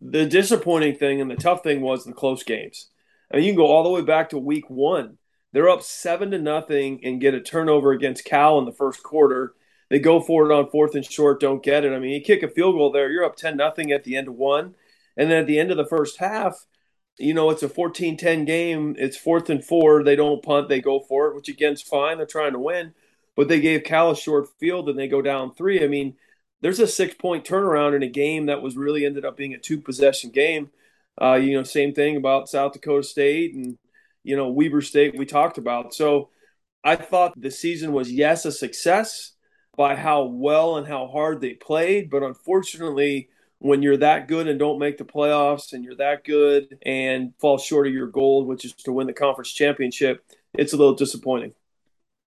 The 0.00 0.24
disappointing 0.24 0.94
thing 0.94 1.20
and 1.20 1.30
the 1.30 1.36
tough 1.36 1.62
thing 1.62 1.80
was 1.80 2.04
the 2.04 2.12
close 2.12 2.42
games. 2.44 2.88
I 3.30 3.36
mean, 3.36 3.44
you 3.44 3.52
can 3.52 3.58
go 3.58 3.66
all 3.66 3.82
the 3.82 3.90
way 3.90 4.02
back 4.02 4.30
to 4.30 4.38
week 4.38 4.70
one. 4.70 5.18
They're 5.52 5.68
up 5.68 5.82
seven 5.82 6.30
to 6.30 6.38
nothing 6.38 7.00
and 7.04 7.20
get 7.20 7.34
a 7.34 7.40
turnover 7.40 7.92
against 7.92 8.24
Cal 8.24 8.58
in 8.58 8.64
the 8.64 8.72
first 8.72 9.02
quarter. 9.02 9.54
They 9.90 9.98
go 9.98 10.20
for 10.20 10.50
it 10.50 10.54
on 10.54 10.70
fourth 10.70 10.94
and 10.94 11.04
short, 11.04 11.40
don't 11.40 11.62
get 11.62 11.84
it. 11.84 11.92
I 11.92 11.98
mean, 11.98 12.10
you 12.10 12.20
kick 12.20 12.42
a 12.42 12.48
field 12.48 12.74
goal 12.74 12.92
there, 12.92 13.10
you're 13.10 13.24
up 13.24 13.36
10 13.36 13.56
nothing 13.56 13.90
at 13.90 14.04
the 14.04 14.16
end 14.16 14.28
of 14.28 14.34
one. 14.34 14.74
And 15.16 15.30
then 15.30 15.38
at 15.38 15.46
the 15.46 15.58
end 15.58 15.70
of 15.70 15.76
the 15.76 15.86
first 15.86 16.18
half, 16.18 16.66
you 17.18 17.34
know, 17.34 17.50
it's 17.50 17.62
a 17.62 17.68
14 17.68 18.16
10 18.16 18.44
game. 18.44 18.94
It's 18.98 19.16
fourth 19.16 19.50
and 19.50 19.64
four. 19.64 20.04
They 20.04 20.14
don't 20.14 20.42
punt, 20.42 20.68
they 20.68 20.80
go 20.80 21.00
for 21.00 21.28
it, 21.28 21.34
which 21.34 21.48
again 21.48 21.72
is 21.72 21.82
fine. 21.82 22.18
They're 22.18 22.26
trying 22.26 22.52
to 22.52 22.58
win. 22.58 22.94
But 23.34 23.48
they 23.48 23.60
gave 23.60 23.84
Cal 23.84 24.10
a 24.10 24.16
short 24.16 24.48
field 24.58 24.88
and 24.88 24.98
they 24.98 25.08
go 25.08 25.22
down 25.22 25.54
three. 25.54 25.82
I 25.82 25.88
mean, 25.88 26.16
there's 26.60 26.80
a 26.80 26.86
six 26.86 27.14
point 27.14 27.44
turnaround 27.44 27.94
in 27.94 28.02
a 28.02 28.08
game 28.08 28.46
that 28.46 28.62
was 28.62 28.76
really 28.76 29.04
ended 29.04 29.24
up 29.24 29.36
being 29.36 29.54
a 29.54 29.58
two 29.58 29.80
possession 29.80 30.30
game. 30.30 30.70
Uh, 31.20 31.34
you 31.34 31.54
know, 31.54 31.62
same 31.62 31.94
thing 31.94 32.16
about 32.16 32.48
South 32.48 32.72
Dakota 32.72 33.02
State 33.02 33.54
and 33.54 33.78
you 34.22 34.36
know 34.36 34.48
Weber 34.48 34.82
State 34.82 35.16
we 35.16 35.26
talked 35.26 35.58
about. 35.58 35.94
So 35.94 36.30
I 36.84 36.96
thought 36.96 37.40
the 37.40 37.50
season 37.50 37.92
was 37.92 38.12
yes 38.12 38.44
a 38.44 38.52
success 38.52 39.32
by 39.78 39.94
how 39.94 40.24
well 40.24 40.76
and 40.76 40.88
how 40.88 41.06
hard 41.06 41.40
they 41.40 41.54
played, 41.54 42.10
but 42.10 42.24
unfortunately, 42.24 43.28
when 43.60 43.80
you're 43.80 43.96
that 43.96 44.26
good 44.26 44.48
and 44.48 44.58
don't 44.58 44.80
make 44.80 44.98
the 44.98 45.04
playoffs, 45.04 45.72
and 45.72 45.84
you're 45.84 45.94
that 45.94 46.24
good 46.24 46.76
and 46.84 47.32
fall 47.40 47.58
short 47.58 47.86
of 47.86 47.92
your 47.92 48.08
goal, 48.08 48.44
which 48.44 48.64
is 48.64 48.72
to 48.72 48.92
win 48.92 49.06
the 49.06 49.12
conference 49.12 49.52
championship, 49.52 50.24
it's 50.54 50.72
a 50.72 50.76
little 50.76 50.96
disappointing. 50.96 51.52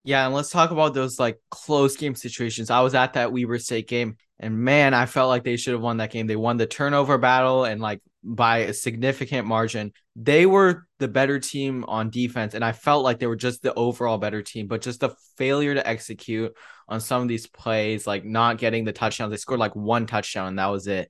Yeah, 0.06 0.26
and 0.26 0.34
let's 0.34 0.50
talk 0.50 0.72
about 0.72 0.94
those 0.94 1.20
like 1.20 1.42
close 1.52 1.98
game 1.98 2.16
situations. 2.16 2.70
I 2.70 2.80
was 2.80 2.96
at 2.96 3.14
that 3.14 3.34
Weber 3.34 3.60
State 3.60 3.90
game, 3.90 4.16
and 4.40 4.58
man, 4.58 4.94
I 4.94 5.06
felt 5.06 5.28
like 5.28 5.44
they 5.44 5.58
should 5.58 5.74
have 5.74 5.82
won 5.82 5.98
that 5.98 6.12
game. 6.12 6.28
They 6.28 6.38
won 6.38 6.56
the 6.56 6.68
turnover 6.68 7.18
battle, 7.18 7.66
and 7.66 7.82
like 7.82 8.02
by 8.24 8.60
a 8.60 8.74
significant 8.74 9.48
margin. 9.48 9.92
They 10.16 10.46
were 10.46 10.86
the 11.00 11.08
better 11.08 11.40
team 11.40 11.86
on 11.88 12.10
defense, 12.10 12.54
and 12.54 12.64
I 12.64 12.72
felt 12.72 13.04
like 13.04 13.20
they 13.20 13.28
were 13.28 13.36
just 13.36 13.64
the 13.64 13.74
overall 13.74 14.18
better 14.18 14.42
team, 14.42 14.68
but 14.68 14.82
just 14.82 15.00
the 15.00 15.16
failure 15.38 15.74
to 15.74 15.88
execute 15.88 16.54
on 16.88 17.00
some 17.00 17.22
of 17.22 17.28
these 17.28 17.48
plays, 17.48 18.06
like 18.06 18.26
not 18.26 18.58
getting 18.58 18.86
the 18.86 18.94
touchdowns. 18.94 19.32
They 19.32 19.38
scored 19.38 19.60
like 19.60 19.76
one 19.76 20.06
touchdown, 20.06 20.48
and 20.48 20.60
that 20.60 20.68
was 20.68 20.88
it. 20.88 21.10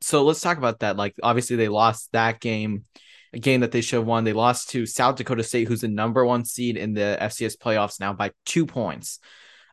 So 0.00 0.24
let's 0.24 0.40
talk 0.40 0.58
about 0.58 0.80
that. 0.80 0.96
Like, 0.96 1.14
obviously, 1.22 1.56
they 1.56 1.68
lost 1.68 2.10
that 2.12 2.40
game, 2.40 2.84
a 3.32 3.38
game 3.38 3.60
that 3.60 3.72
they 3.72 3.80
should 3.80 3.96
have 3.96 4.06
won. 4.06 4.24
They 4.24 4.32
lost 4.32 4.70
to 4.70 4.86
South 4.86 5.16
Dakota 5.16 5.42
State, 5.42 5.68
who's 5.68 5.80
the 5.80 5.88
number 5.88 6.24
one 6.24 6.44
seed 6.44 6.76
in 6.76 6.94
the 6.94 7.18
FCS 7.20 7.56
playoffs 7.58 8.00
now 8.00 8.12
by 8.12 8.30
two 8.44 8.66
points. 8.66 9.18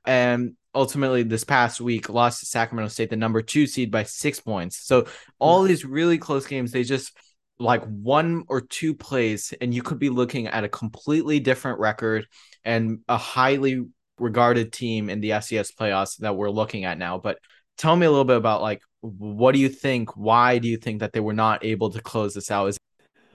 And 0.06 0.56
ultimately 0.76 1.24
this 1.24 1.44
past 1.44 1.80
week 1.80 2.10
lost 2.10 2.40
to 2.40 2.46
Sacramento 2.46 2.90
State, 2.90 3.10
the 3.10 3.16
number 3.16 3.42
two 3.42 3.68
seed 3.68 3.92
by 3.92 4.04
six 4.04 4.40
points. 4.40 4.78
So 4.78 5.08
all 5.40 5.62
hmm. 5.62 5.68
these 5.68 5.86
really 5.86 6.18
close 6.18 6.46
games, 6.46 6.72
they 6.72 6.84
just 6.84 7.16
like 7.60 7.84
one 7.86 8.44
or 8.48 8.62
two 8.62 8.94
plays, 8.94 9.54
and 9.62 9.74
you 9.74 9.84
could 9.84 10.00
be 10.00 10.10
looking 10.10 10.48
at 10.48 10.64
a 10.64 10.70
completely 10.70 11.40
different 11.40 11.80
record 11.80 12.28
and 12.66 13.00
a 13.08 13.18
highly 13.18 13.86
regarded 14.20 14.74
team 14.74 15.10
in 15.10 15.22
the 15.22 15.32
FCS 15.32 15.74
playoffs 15.74 16.18
that 16.18 16.36
we're 16.36 16.50
looking 16.50 16.86
at 16.86 16.98
now. 16.98 17.18
But 17.18 17.38
tell 17.78 17.96
me 17.96 18.06
a 18.06 18.10
little 18.10 18.26
bit 18.26 18.38
about 18.38 18.62
like 18.62 18.82
what 19.02 19.54
do 19.54 19.60
you 19.60 19.70
think? 19.70 20.16
Why 20.16 20.60
do 20.60 20.68
you 20.68 20.78
think 20.78 21.02
that 21.02 21.12
they 21.12 21.20
were 21.20 21.34
not 21.34 21.66
able 21.66 21.90
to 21.92 22.02
close 22.02 22.34
this 22.34 22.50
out? 22.50 22.68
Is 22.68 22.78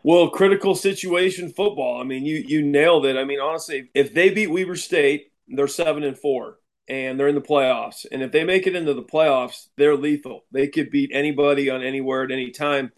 well, 0.02 0.30
critical 0.30 0.74
situation 0.74 1.52
football. 1.52 2.00
I 2.00 2.04
mean, 2.04 2.24
you 2.24 2.42
you 2.46 2.62
nailed 2.62 3.04
it. 3.04 3.16
I 3.16 3.24
mean, 3.24 3.40
honestly, 3.40 3.90
if 3.94 4.14
they 4.14 4.30
beat 4.30 4.46
Weber 4.46 4.76
State, 4.76 5.30
they're 5.48 5.68
seven 5.68 6.04
and 6.04 6.18
four 6.18 6.58
and 6.88 7.20
they're 7.20 7.28
in 7.28 7.34
the 7.34 7.40
playoffs. 7.40 8.06
And 8.10 8.22
if 8.22 8.32
they 8.32 8.44
make 8.44 8.66
it 8.66 8.74
into 8.74 8.94
the 8.94 9.02
playoffs, 9.02 9.68
they're 9.76 9.96
lethal. 9.96 10.44
They 10.50 10.68
could 10.68 10.90
beat 10.90 11.10
anybody 11.12 11.68
on 11.70 11.82
anywhere 11.82 12.24
at 12.24 12.32
any 12.32 12.50
time. 12.50 12.92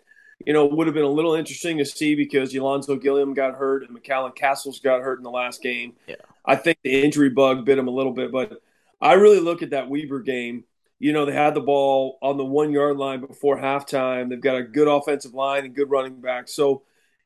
You 0.46 0.52
know, 0.52 0.64
it 0.66 0.72
would 0.72 0.86
have 0.86 0.94
been 0.94 1.04
a 1.04 1.08
little 1.08 1.34
interesting 1.34 1.78
to 1.78 1.84
see 1.84 2.14
because 2.14 2.54
Ulonzo 2.54 3.00
Gilliam 3.00 3.34
got 3.34 3.56
hurt 3.56 3.82
and 3.82 3.96
McCallan 3.96 4.34
Castles 4.34 4.80
got 4.80 5.02
hurt 5.02 5.18
in 5.18 5.24
the 5.24 5.30
last 5.30 5.60
game. 5.60 5.94
Yeah. 6.06 6.16
I 6.44 6.56
think 6.56 6.78
the 6.82 7.02
injury 7.02 7.30
bug 7.30 7.66
bit 7.66 7.78
him 7.78 7.88
a 7.88 7.92
little 7.92 8.12
bit, 8.12 8.32
but 8.32 8.62
I 9.00 9.14
really 9.14 9.40
look 9.40 9.62
at 9.62 9.70
that 9.70 9.90
Weber 9.90 10.20
game. 10.20 10.64
You 10.98 11.12
know, 11.12 11.24
they 11.24 11.32
had 11.32 11.54
the 11.54 11.60
ball 11.60 12.18
on 12.22 12.36
the 12.36 12.44
one 12.44 12.72
yard 12.72 12.96
line 12.96 13.20
before 13.20 13.58
halftime. 13.58 14.28
They've 14.28 14.40
got 14.40 14.56
a 14.56 14.62
good 14.62 14.88
offensive 14.88 15.34
line 15.34 15.64
and 15.64 15.74
good 15.74 15.90
running 15.90 16.20
back. 16.20 16.48
So, 16.48 16.82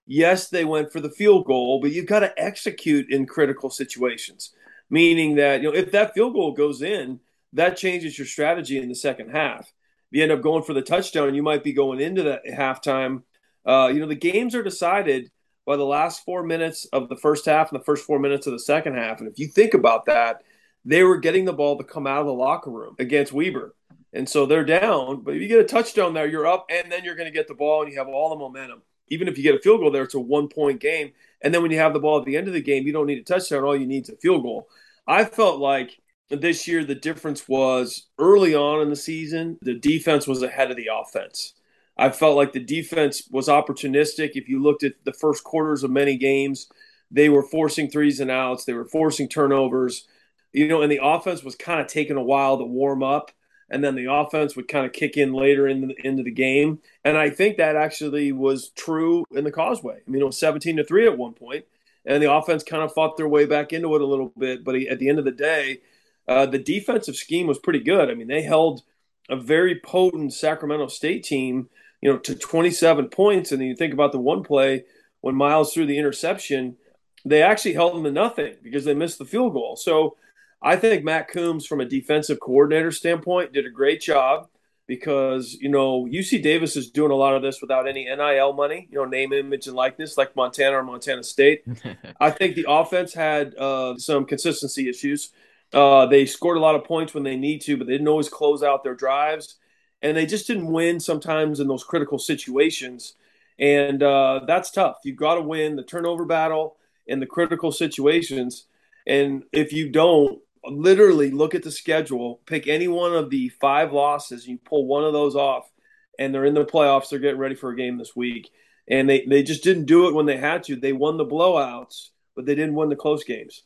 yes, 0.06 0.48
they 0.48 0.64
went 0.64 0.92
for 0.92 1.00
the 1.00 1.10
field 1.10 1.44
goal, 1.44 1.80
but 1.80 1.92
you've 1.92 2.06
got 2.06 2.20
to 2.20 2.32
execute 2.40 3.10
in 3.10 3.26
critical 3.26 3.70
situations 3.70 4.52
meaning 4.90 5.36
that 5.36 5.62
you 5.62 5.70
know 5.70 5.76
if 5.76 5.92
that 5.92 6.14
field 6.14 6.34
goal 6.34 6.52
goes 6.52 6.82
in, 6.82 7.20
that 7.52 7.76
changes 7.76 8.18
your 8.18 8.26
strategy 8.26 8.78
in 8.78 8.88
the 8.88 8.94
second 8.94 9.30
half. 9.30 9.72
If 10.10 10.18
you 10.18 10.22
end 10.22 10.32
up 10.32 10.42
going 10.42 10.62
for 10.62 10.74
the 10.74 10.82
touchdown, 10.82 11.28
and 11.28 11.36
you 11.36 11.42
might 11.42 11.64
be 11.64 11.72
going 11.72 12.00
into 12.00 12.22
that 12.24 12.44
halftime. 12.46 13.22
Uh, 13.66 13.90
you 13.92 14.00
know 14.00 14.06
the 14.06 14.14
games 14.14 14.54
are 14.54 14.62
decided 14.62 15.30
by 15.66 15.76
the 15.76 15.84
last 15.84 16.24
four 16.24 16.42
minutes 16.42 16.84
of 16.86 17.08
the 17.08 17.16
first 17.16 17.46
half 17.46 17.72
and 17.72 17.80
the 17.80 17.84
first 17.84 18.04
four 18.04 18.18
minutes 18.18 18.46
of 18.46 18.52
the 18.52 18.58
second 18.58 18.94
half. 18.94 19.20
And 19.20 19.28
if 19.28 19.38
you 19.38 19.46
think 19.46 19.74
about 19.74 20.06
that, 20.06 20.42
they 20.84 21.02
were 21.02 21.18
getting 21.18 21.44
the 21.44 21.52
ball 21.52 21.78
to 21.78 21.84
come 21.84 22.06
out 22.06 22.20
of 22.20 22.26
the 22.26 22.32
locker 22.32 22.70
room 22.70 22.94
against 22.98 23.32
Weber. 23.32 23.74
And 24.12 24.28
so 24.28 24.46
they're 24.46 24.64
down, 24.64 25.22
but 25.22 25.34
if 25.34 25.42
you 25.42 25.48
get 25.48 25.58
a 25.58 25.64
touchdown 25.64 26.14
there, 26.14 26.28
you're 26.28 26.46
up, 26.46 26.66
and 26.70 26.92
then 26.92 27.02
you're 27.02 27.16
going 27.16 27.26
to 27.26 27.36
get 27.36 27.48
the 27.48 27.54
ball 27.54 27.82
and 27.82 27.90
you 27.90 27.98
have 27.98 28.06
all 28.06 28.30
the 28.30 28.36
momentum. 28.36 28.82
Even 29.08 29.26
if 29.26 29.36
you 29.36 29.42
get 29.42 29.56
a 29.56 29.60
field 29.60 29.80
goal 29.80 29.90
there, 29.90 30.04
it's 30.04 30.14
a 30.14 30.20
one 30.20 30.48
point 30.48 30.80
game. 30.80 31.12
And 31.44 31.54
then 31.54 31.60
when 31.62 31.70
you 31.70 31.78
have 31.78 31.92
the 31.92 32.00
ball 32.00 32.18
at 32.18 32.24
the 32.24 32.36
end 32.38 32.48
of 32.48 32.54
the 32.54 32.62
game, 32.62 32.86
you 32.86 32.92
don't 32.92 33.06
need 33.06 33.18
a 33.18 33.22
touchdown. 33.22 33.62
All 33.62 33.76
you 33.76 33.86
need 33.86 34.04
is 34.04 34.08
a 34.08 34.16
field 34.16 34.42
goal. 34.42 34.68
I 35.06 35.24
felt 35.24 35.60
like 35.60 36.00
this 36.30 36.66
year 36.66 36.84
the 36.84 36.94
difference 36.94 37.46
was 37.46 38.06
early 38.18 38.54
on 38.54 38.80
in 38.80 38.88
the 38.88 38.96
season, 38.96 39.58
the 39.60 39.74
defense 39.74 40.26
was 40.26 40.42
ahead 40.42 40.70
of 40.70 40.78
the 40.78 40.88
offense. 40.92 41.52
I 41.98 42.08
felt 42.10 42.36
like 42.36 42.52
the 42.52 42.64
defense 42.64 43.28
was 43.30 43.48
opportunistic. 43.48 44.30
If 44.34 44.48
you 44.48 44.60
looked 44.60 44.82
at 44.82 44.94
the 45.04 45.12
first 45.12 45.44
quarters 45.44 45.84
of 45.84 45.90
many 45.90 46.16
games, 46.16 46.66
they 47.10 47.28
were 47.28 47.42
forcing 47.42 47.88
threes 47.90 48.20
and 48.20 48.30
outs, 48.30 48.64
they 48.64 48.72
were 48.72 48.86
forcing 48.86 49.28
turnovers, 49.28 50.08
you 50.52 50.66
know, 50.66 50.80
and 50.80 50.90
the 50.90 51.00
offense 51.02 51.44
was 51.44 51.54
kind 51.54 51.80
of 51.80 51.86
taking 51.86 52.16
a 52.16 52.22
while 52.22 52.56
to 52.58 52.64
warm 52.64 53.02
up. 53.02 53.30
And 53.70 53.82
then 53.82 53.94
the 53.94 54.12
offense 54.12 54.56
would 54.56 54.68
kind 54.68 54.86
of 54.86 54.92
kick 54.92 55.16
in 55.16 55.32
later 55.32 55.66
in 55.66 55.88
the, 55.88 56.06
into 56.06 56.22
the 56.22 56.30
game. 56.30 56.80
And 57.04 57.16
I 57.16 57.30
think 57.30 57.56
that 57.56 57.76
actually 57.76 58.30
was 58.32 58.68
true 58.70 59.24
in 59.30 59.44
the 59.44 59.50
causeway. 59.50 60.00
I 60.06 60.10
mean, 60.10 60.22
it 60.22 60.26
was 60.26 60.38
17 60.38 60.76
to 60.76 60.84
3 60.84 61.06
at 61.06 61.18
one 61.18 61.32
point 61.32 61.64
and 62.06 62.22
the 62.22 62.32
offense 62.32 62.62
kind 62.62 62.82
of 62.82 62.92
fought 62.92 63.16
their 63.16 63.28
way 63.28 63.46
back 63.46 63.72
into 63.72 63.94
it 63.94 64.00
a 64.00 64.06
little 64.06 64.32
bit. 64.38 64.64
But 64.64 64.76
at 64.76 64.98
the 64.98 65.08
end 65.08 65.18
of 65.18 65.24
the 65.24 65.30
day, 65.30 65.80
uh, 66.28 66.46
the 66.46 66.58
defensive 66.58 67.16
scheme 67.16 67.46
was 67.46 67.58
pretty 67.58 67.80
good. 67.80 68.10
I 68.10 68.14
mean, 68.14 68.28
they 68.28 68.42
held 68.42 68.82
a 69.30 69.36
very 69.36 69.80
potent 69.80 70.32
Sacramento 70.32 70.88
State 70.88 71.24
team, 71.24 71.68
you 72.02 72.12
know, 72.12 72.18
to 72.18 72.34
27 72.34 73.08
points. 73.08 73.52
And 73.52 73.60
then 73.60 73.68
you 73.68 73.76
think 73.76 73.94
about 73.94 74.12
the 74.12 74.18
one 74.18 74.42
play 74.42 74.84
when 75.20 75.34
Miles 75.34 75.72
threw 75.72 75.86
the 75.86 75.98
interception, 75.98 76.76
they 77.24 77.42
actually 77.42 77.72
held 77.72 77.94
them 77.94 78.04
to 78.04 78.10
nothing 78.10 78.56
because 78.62 78.84
they 78.84 78.94
missed 78.94 79.18
the 79.18 79.24
field 79.24 79.54
goal. 79.54 79.76
So 79.76 80.16
I 80.64 80.76
think 80.76 81.04
Matt 81.04 81.28
Coombs, 81.28 81.66
from 81.66 81.82
a 81.82 81.84
defensive 81.84 82.40
coordinator 82.40 82.90
standpoint, 82.90 83.52
did 83.52 83.66
a 83.66 83.70
great 83.70 84.00
job 84.00 84.48
because 84.86 85.54
you 85.60 85.68
know 85.68 86.04
UC 86.04 86.42
Davis 86.42 86.74
is 86.74 86.90
doing 86.90 87.10
a 87.10 87.14
lot 87.16 87.36
of 87.36 87.42
this 87.42 87.60
without 87.60 87.86
any 87.86 88.04
NIL 88.04 88.54
money, 88.54 88.88
you 88.90 88.98
know, 88.98 89.04
name, 89.04 89.34
image, 89.34 89.66
and 89.66 89.76
likeness, 89.76 90.16
like 90.16 90.34
Montana 90.34 90.78
or 90.78 90.82
Montana 90.82 91.22
State. 91.22 91.64
I 92.20 92.30
think 92.30 92.54
the 92.54 92.64
offense 92.66 93.12
had 93.12 93.54
uh, 93.56 93.98
some 93.98 94.24
consistency 94.24 94.88
issues. 94.88 95.30
Uh, 95.74 96.06
they 96.06 96.24
scored 96.24 96.56
a 96.56 96.60
lot 96.60 96.74
of 96.74 96.84
points 96.84 97.12
when 97.12 97.24
they 97.24 97.36
need 97.36 97.60
to, 97.62 97.76
but 97.76 97.86
they 97.86 97.92
didn't 97.92 98.08
always 98.08 98.30
close 98.30 98.62
out 98.62 98.84
their 98.84 98.94
drives, 98.94 99.56
and 100.00 100.16
they 100.16 100.24
just 100.24 100.46
didn't 100.46 100.72
win 100.72 100.98
sometimes 100.98 101.60
in 101.60 101.68
those 101.68 101.84
critical 101.84 102.18
situations. 102.18 103.14
And 103.58 104.02
uh, 104.02 104.40
that's 104.46 104.70
tough. 104.70 104.96
You've 105.04 105.16
got 105.16 105.34
to 105.34 105.42
win 105.42 105.76
the 105.76 105.82
turnover 105.82 106.24
battle 106.24 106.76
in 107.06 107.20
the 107.20 107.26
critical 107.26 107.70
situations. 107.70 108.64
And 109.06 109.44
if 109.52 109.72
you 109.72 109.90
don't, 109.90 110.40
literally 110.68 111.30
look 111.30 111.54
at 111.54 111.62
the 111.62 111.70
schedule, 111.70 112.40
pick 112.46 112.66
any 112.66 112.88
one 112.88 113.14
of 113.14 113.30
the 113.30 113.48
five 113.60 113.92
losses, 113.92 114.46
you 114.46 114.58
pull 114.58 114.86
one 114.86 115.04
of 115.04 115.12
those 115.12 115.36
off, 115.36 115.70
and 116.18 116.34
they're 116.34 116.44
in 116.44 116.54
the 116.54 116.64
playoffs. 116.64 117.08
They're 117.08 117.18
getting 117.18 117.40
ready 117.40 117.54
for 117.54 117.70
a 117.70 117.76
game 117.76 117.98
this 117.98 118.14
week, 118.16 118.50
and 118.88 119.08
they 119.08 119.24
they 119.26 119.42
just 119.42 119.64
didn't 119.64 119.86
do 119.86 120.08
it 120.08 120.14
when 120.14 120.26
they 120.26 120.36
had 120.36 120.64
to. 120.64 120.76
They 120.76 120.92
won 120.92 121.16
the 121.16 121.26
blowouts, 121.26 122.08
but 122.34 122.46
they 122.46 122.54
didn't 122.54 122.74
win 122.74 122.88
the 122.88 122.96
close 122.96 123.24
games. 123.24 123.62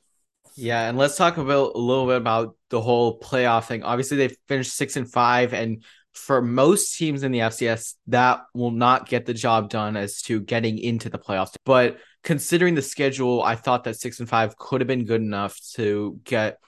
Yeah, 0.57 0.89
and 0.89 0.99
let's 0.99 1.17
talk 1.17 1.37
about 1.37 1.77
a 1.77 1.79
little 1.79 2.07
bit 2.07 2.17
about 2.17 2.57
the 2.71 2.81
whole 2.81 3.21
playoff 3.21 3.67
thing. 3.67 3.83
Obviously, 3.83 4.17
they 4.17 4.35
finished 4.49 4.75
six 4.75 4.97
and 4.97 5.11
five, 5.11 5.53
and 5.53 5.85
for 6.13 6.43
most 6.43 6.97
teams 6.97 7.23
in 7.23 7.33
the 7.33 7.39
FCS, 7.41 7.95
that 8.09 8.41
will 8.55 8.73
not 8.73 9.09
get 9.09 9.25
the 9.25 9.35
job 9.35 9.71
done 9.71 9.97
as 9.97 10.21
to 10.23 10.41
getting 10.41 10.79
into 10.79 11.09
the 11.09 11.19
playoffs. 11.19 11.55
But 11.65 11.99
considering 12.25 12.75
the 12.75 12.83
schedule, 12.83 13.43
I 13.43 13.55
thought 13.55 13.85
that 13.85 13.97
six 13.97 14.19
and 14.19 14.29
five 14.29 14.57
could 14.57 14.81
have 14.81 14.89
been 14.89 15.05
good 15.05 15.21
enough 15.21 15.59
to 15.75 16.19
get 16.25 16.59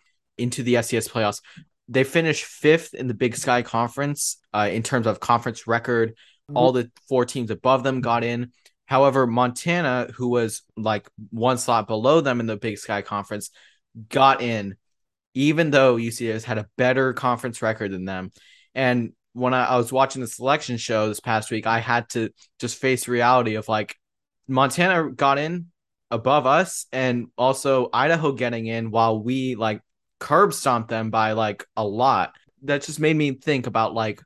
into 0.40 0.62
the 0.62 0.74
FCS 0.74 1.08
playoffs. 1.08 1.40
They 1.88 2.04
finished 2.04 2.44
fifth 2.44 2.94
in 2.94 3.08
the 3.08 3.14
Big 3.14 3.36
Sky 3.36 3.62
Conference 3.62 4.38
uh, 4.52 4.68
in 4.70 4.82
terms 4.82 5.06
of 5.06 5.20
conference 5.20 5.66
record. 5.66 6.10
Mm-hmm. 6.10 6.56
All 6.56 6.72
the 6.72 6.90
four 7.08 7.24
teams 7.24 7.50
above 7.50 7.82
them 7.82 8.00
got 8.00 8.24
in. 8.24 8.52
However, 8.86 9.26
Montana, 9.26 10.10
who 10.16 10.28
was 10.28 10.62
like 10.76 11.08
one 11.30 11.58
slot 11.58 11.86
below 11.86 12.20
them 12.20 12.40
in 12.40 12.46
the 12.46 12.56
Big 12.56 12.78
Sky 12.78 13.02
Conference, 13.02 13.50
got 14.08 14.42
in, 14.42 14.76
even 15.34 15.70
though 15.70 15.96
UCS 15.96 16.44
had 16.44 16.58
a 16.58 16.68
better 16.76 17.12
conference 17.12 17.62
record 17.62 17.92
than 17.92 18.04
them. 18.04 18.32
And 18.74 19.12
when 19.32 19.54
I, 19.54 19.64
I 19.64 19.76
was 19.76 19.92
watching 19.92 20.22
the 20.22 20.28
selection 20.28 20.76
show 20.76 21.08
this 21.08 21.20
past 21.20 21.50
week, 21.50 21.66
I 21.66 21.78
had 21.78 22.08
to 22.10 22.30
just 22.58 22.78
face 22.78 23.08
reality 23.08 23.54
of 23.54 23.68
like 23.68 23.96
Montana 24.48 25.10
got 25.12 25.38
in 25.38 25.66
above 26.10 26.46
us 26.46 26.86
and 26.92 27.28
also 27.38 27.88
Idaho 27.92 28.32
getting 28.32 28.66
in 28.66 28.90
while 28.90 29.22
we 29.22 29.54
like 29.54 29.80
curb 30.20 30.54
stomped 30.54 30.90
them 30.90 31.10
by 31.10 31.32
like 31.32 31.66
a 31.76 31.84
lot. 31.84 32.36
That 32.62 32.82
just 32.82 33.00
made 33.00 33.16
me 33.16 33.32
think 33.32 33.66
about 33.66 33.94
like 33.94 34.22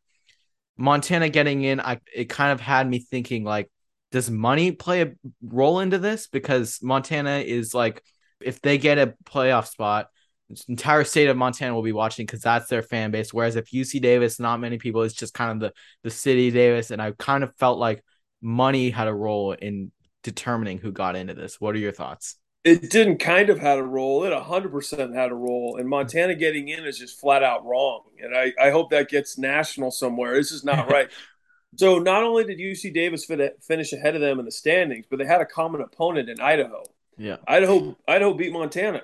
Montana 0.77 1.29
getting 1.31 1.63
in. 1.63 1.81
I 1.81 2.01
it 2.13 2.29
kind 2.29 2.53
of 2.53 2.61
had 2.61 2.89
me 2.89 2.99
thinking 2.99 3.45
like, 3.45 3.71
does 4.11 4.31
money 4.31 4.73
play 4.73 5.03
a 5.03 5.13
role 5.43 5.81
into 5.81 5.99
this? 5.99 6.27
Because 6.27 6.81
Montana 6.83 7.39
is 7.39 7.73
like, 7.73 8.03
if 8.41 8.61
they 8.61 8.77
get 8.77 8.99
a 8.99 9.15
playoff 9.25 9.69
spot, 9.69 10.09
the 10.49 10.63
entire 10.69 11.05
state 11.05 11.29
of 11.29 11.37
Montana 11.37 11.75
will 11.75 11.83
be 11.83 11.93
watching 11.93 12.27
because 12.27 12.43
that's 12.43 12.69
their 12.69 12.83
fan 12.83 13.11
base. 13.11 13.33
Whereas 13.33 13.57
if 13.57 13.71
UC 13.71 14.01
Davis, 14.03 14.39
not 14.39 14.61
many 14.61 14.79
people, 14.79 15.03
it's 15.03 15.15
just 15.15 15.35
kind 15.35 15.51
of 15.53 15.61
the 15.61 15.73
the 16.03 16.11
city 16.11 16.51
Davis, 16.51 16.91
and 16.91 17.01
I 17.01 17.13
kind 17.13 17.45
of 17.45 17.55
felt 17.57 17.79
like 17.79 18.05
money 18.43 18.91
had 18.91 19.09
a 19.09 19.15
role 19.15 19.53
in 19.53 19.91
determining 20.23 20.79
who 20.79 20.93
got 20.93 21.17
into 21.17 21.35
this. 21.35 21.61
What 21.61 21.75
are 21.75 21.79
your 21.79 21.93
thoughts? 21.93 22.37
It 22.65 22.91
didn't 22.91 23.19
kind 23.19 23.51
of 23.51 23.59
had 23.59 23.79
a 23.79 23.83
role. 23.83 24.25
It 24.25 24.33
100% 24.33 25.15
had 25.15 25.31
a 25.31 25.35
role. 25.35 25.77
And 25.79 25.89
Montana 25.89 26.35
getting 26.35 26.69
in 26.69 26.85
is 26.87 26.99
just 26.99 27.21
flat 27.21 27.43
out 27.43 27.65
wrong. 27.67 28.05
And 28.19 28.35
I, 28.35 28.53
I 28.61 28.71
hope 28.71 28.91
that 28.91 29.11
gets 29.11 29.37
national 29.37 29.91
somewhere. 29.91 30.35
This 30.35 30.51
is 30.51 30.65
not 30.65 30.91
right. 30.91 31.11
so 31.77 31.99
not 31.99 32.23
only 32.25 32.45
did 32.45 32.59
UC 32.59 32.95
Davis 32.95 33.27
finish 33.61 33.93
ahead 33.93 34.15
of 34.15 34.23
them 34.23 34.39
in 34.39 34.47
the 34.47 34.51
standings, 34.51 35.05
but 35.11 35.19
they 35.19 35.27
had 35.27 35.43
a 35.43 35.47
common 35.47 35.83
opponent 35.83 36.31
in 36.31 36.41
Idaho. 36.41 36.85
Yeah. 37.19 37.37
Idaho 37.47 37.97
Idaho 38.09 38.35
beat 38.35 38.53
Montana. 38.53 39.03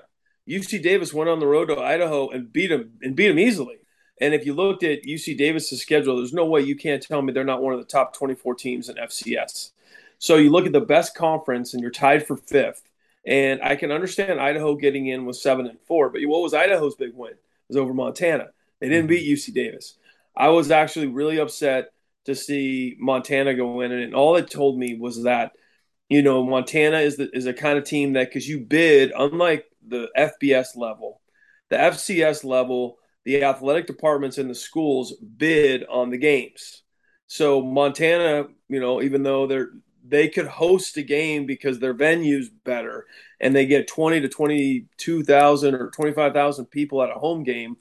UC 0.49 0.81
Davis 0.81 1.13
went 1.13 1.29
on 1.29 1.39
the 1.39 1.47
road 1.47 1.67
to 1.67 1.79
Idaho 1.79 2.29
and 2.29 2.51
beat 2.51 2.67
them 2.67 2.93
and 3.01 3.15
beat 3.15 3.27
them 3.27 3.39
easily. 3.39 3.77
And 4.19 4.33
if 4.33 4.45
you 4.45 4.53
looked 4.53 4.83
at 4.83 5.03
UC 5.03 5.37
Davis's 5.37 5.81
schedule, 5.81 6.17
there's 6.17 6.33
no 6.33 6.45
way 6.45 6.61
you 6.61 6.75
can't 6.75 7.01
tell 7.01 7.21
me 7.21 7.31
they're 7.31 7.43
not 7.43 7.61
one 7.61 7.73
of 7.73 7.79
the 7.79 7.85
top 7.85 8.15
24 8.15 8.55
teams 8.55 8.89
in 8.89 8.95
FCS. 8.95 9.71
So 10.19 10.35
you 10.35 10.49
look 10.49 10.65
at 10.65 10.73
the 10.73 10.81
best 10.81 11.15
conference 11.15 11.73
and 11.73 11.81
you're 11.81 11.91
tied 11.91 12.27
for 12.27 12.37
fifth. 12.37 12.83
And 13.25 13.61
I 13.61 13.75
can 13.75 13.91
understand 13.91 14.39
Idaho 14.39 14.75
getting 14.75 15.07
in 15.07 15.25
with 15.25 15.35
seven 15.35 15.67
and 15.67 15.79
four, 15.81 16.09
but 16.09 16.21
what 16.23 16.41
was 16.41 16.53
Idaho's 16.53 16.95
big 16.95 17.11
win? 17.13 17.33
It 17.33 17.39
was 17.69 17.77
over 17.77 17.93
Montana. 17.93 18.47
They 18.79 18.89
didn't 18.89 19.05
mm-hmm. 19.05 19.25
beat 19.25 19.37
UC 19.37 19.53
Davis. 19.53 19.97
I 20.35 20.49
was 20.49 20.71
actually 20.71 21.07
really 21.07 21.39
upset 21.39 21.91
to 22.25 22.35
see 22.35 22.95
Montana 22.99 23.53
go 23.53 23.81
in, 23.81 23.91
and 23.91 24.15
all 24.15 24.35
it 24.35 24.49
told 24.49 24.77
me 24.77 24.95
was 24.95 25.23
that 25.23 25.51
you 26.09 26.21
know 26.21 26.43
Montana 26.43 26.99
is 26.99 27.17
the, 27.17 27.29
is 27.33 27.45
a 27.45 27.53
kind 27.53 27.77
of 27.77 27.83
team 27.83 28.13
that 28.13 28.29
because 28.29 28.47
you 28.47 28.59
bid, 28.59 29.11
unlike 29.15 29.65
the 29.87 30.09
FBS 30.17 30.75
level, 30.75 31.21
the 31.69 31.77
FCS 31.77 32.43
level, 32.43 32.97
the 33.23 33.43
athletic 33.43 33.87
departments 33.87 34.37
in 34.37 34.47
the 34.47 34.55
schools 34.55 35.13
bid 35.37 35.83
on 35.85 36.09
the 36.09 36.17
games. 36.17 36.83
So 37.27 37.61
Montana, 37.61 38.47
you 38.67 38.79
know, 38.79 39.01
even 39.01 39.23
though 39.23 39.47
they're 39.47 39.69
they 40.11 40.27
could 40.27 40.45
host 40.45 40.97
a 40.97 41.01
game 41.01 41.45
because 41.45 41.79
their 41.79 41.93
venue's 41.93 42.49
better 42.49 43.07
and 43.39 43.55
they 43.55 43.65
get 43.65 43.87
20 43.87 44.19
to 44.19 44.27
22,000 44.27 45.73
or 45.73 45.89
25,000 45.89 46.65
people 46.65 47.01
at 47.01 47.09
a 47.09 47.19
home 47.19 47.43
game, 47.43 47.77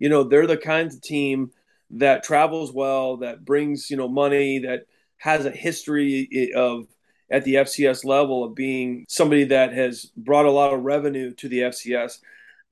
you 0.00 0.08
know, 0.08 0.24
they're 0.24 0.48
the 0.48 0.56
kinds 0.56 0.96
of 0.96 1.00
team 1.00 1.52
that 1.90 2.24
travels 2.24 2.72
well, 2.72 3.18
that 3.18 3.44
brings, 3.44 3.90
you 3.90 3.96
know, 3.96 4.08
money, 4.08 4.58
that 4.58 4.86
has 5.18 5.46
a 5.46 5.50
history 5.50 6.52
of 6.54 6.86
at 7.30 7.44
the 7.44 7.54
FCS 7.54 8.04
level 8.04 8.42
of 8.42 8.56
being 8.56 9.04
somebody 9.08 9.44
that 9.44 9.72
has 9.72 10.06
brought 10.16 10.46
a 10.46 10.50
lot 10.50 10.74
of 10.74 10.82
revenue 10.82 11.32
to 11.34 11.48
the 11.48 11.60
FCS. 11.60 12.18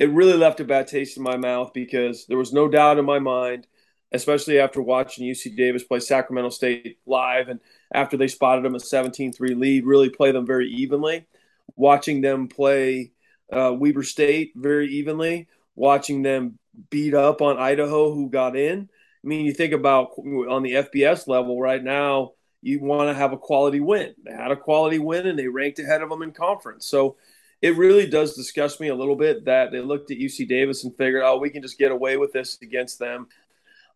It 0.01 0.11
really 0.11 0.37
left 0.37 0.61
a 0.61 0.65
bad 0.65 0.89
taste 0.89 1.17
in 1.17 1.23
my 1.23 1.37
mouth 1.37 1.73
because 1.73 2.27
there 2.27 2.39
was 2.39 2.53
no 2.53 2.67
doubt 2.67 2.99
in 2.99 3.05
my 3.05 3.19
mind, 3.21 3.69
especially 4.13 4.59
after 4.59 4.83
watching 4.83 5.29
UC 5.29 5.57
Davis 5.57 5.85
play 5.85 6.01
Sacramento 6.01 6.51
State 6.51 6.99
live 7.07 7.49
and 7.49 7.61
after 7.93 8.17
they 8.17 8.29
spotted 8.29 8.65
them 8.65 8.75
a 8.75 8.81
17 8.81 9.33
3 9.33 9.55
lead, 9.55 9.87
really 9.87 10.11
play 10.11 10.33
them 10.33 10.47
very 10.47 10.69
evenly. 10.69 11.27
Watching 11.75 12.21
them 12.21 12.49
play 12.49 13.13
uh, 13.53 13.73
Weber 13.73 14.03
State 14.03 14.53
very 14.57 14.89
evenly, 14.89 15.49
watching 15.75 16.23
them 16.23 16.59
beat 16.91 17.15
up 17.15 17.43
on 17.43 17.59
Idaho, 17.59 18.13
who 18.13 18.29
got 18.29 18.57
in. 18.57 18.89
I 19.25 19.27
mean, 19.27 19.45
you 19.45 19.53
think 19.53 19.73
about 19.73 20.11
on 20.19 20.63
the 20.63 20.73
FBS 20.73 21.27
level 21.27 21.61
right 21.61 21.83
now, 21.83 22.33
you 22.63 22.81
want 22.81 23.09
to 23.09 23.15
have 23.15 23.33
a 23.33 23.39
quality 23.39 23.81
win. 23.81 24.15
They 24.25 24.33
had 24.33 24.51
a 24.51 24.57
quality 24.57 24.99
win 24.99 25.27
and 25.27 25.39
they 25.39 25.49
ranked 25.49 25.79
ahead 25.79 26.03
of 26.03 26.09
them 26.09 26.23
in 26.23 26.33
conference. 26.33 26.87
So 26.87 27.17
it 27.63 27.77
really 27.77 28.07
does 28.07 28.35
disgust 28.35 28.81
me 28.81 28.89
a 28.89 28.95
little 28.95 29.17
bit 29.17 29.45
that 29.47 29.73
they 29.73 29.81
looked 29.81 30.11
at 30.11 30.19
UC 30.19 30.49
Davis 30.49 30.85
and 30.85 30.97
figured, 30.97 31.23
oh, 31.25 31.39
we 31.39 31.51
can 31.51 31.63
just 31.63 31.79
get 31.79 31.91
away 31.91 32.17
with 32.17 32.33
this 32.33 32.59
against 32.63 32.99
them. 32.99 33.29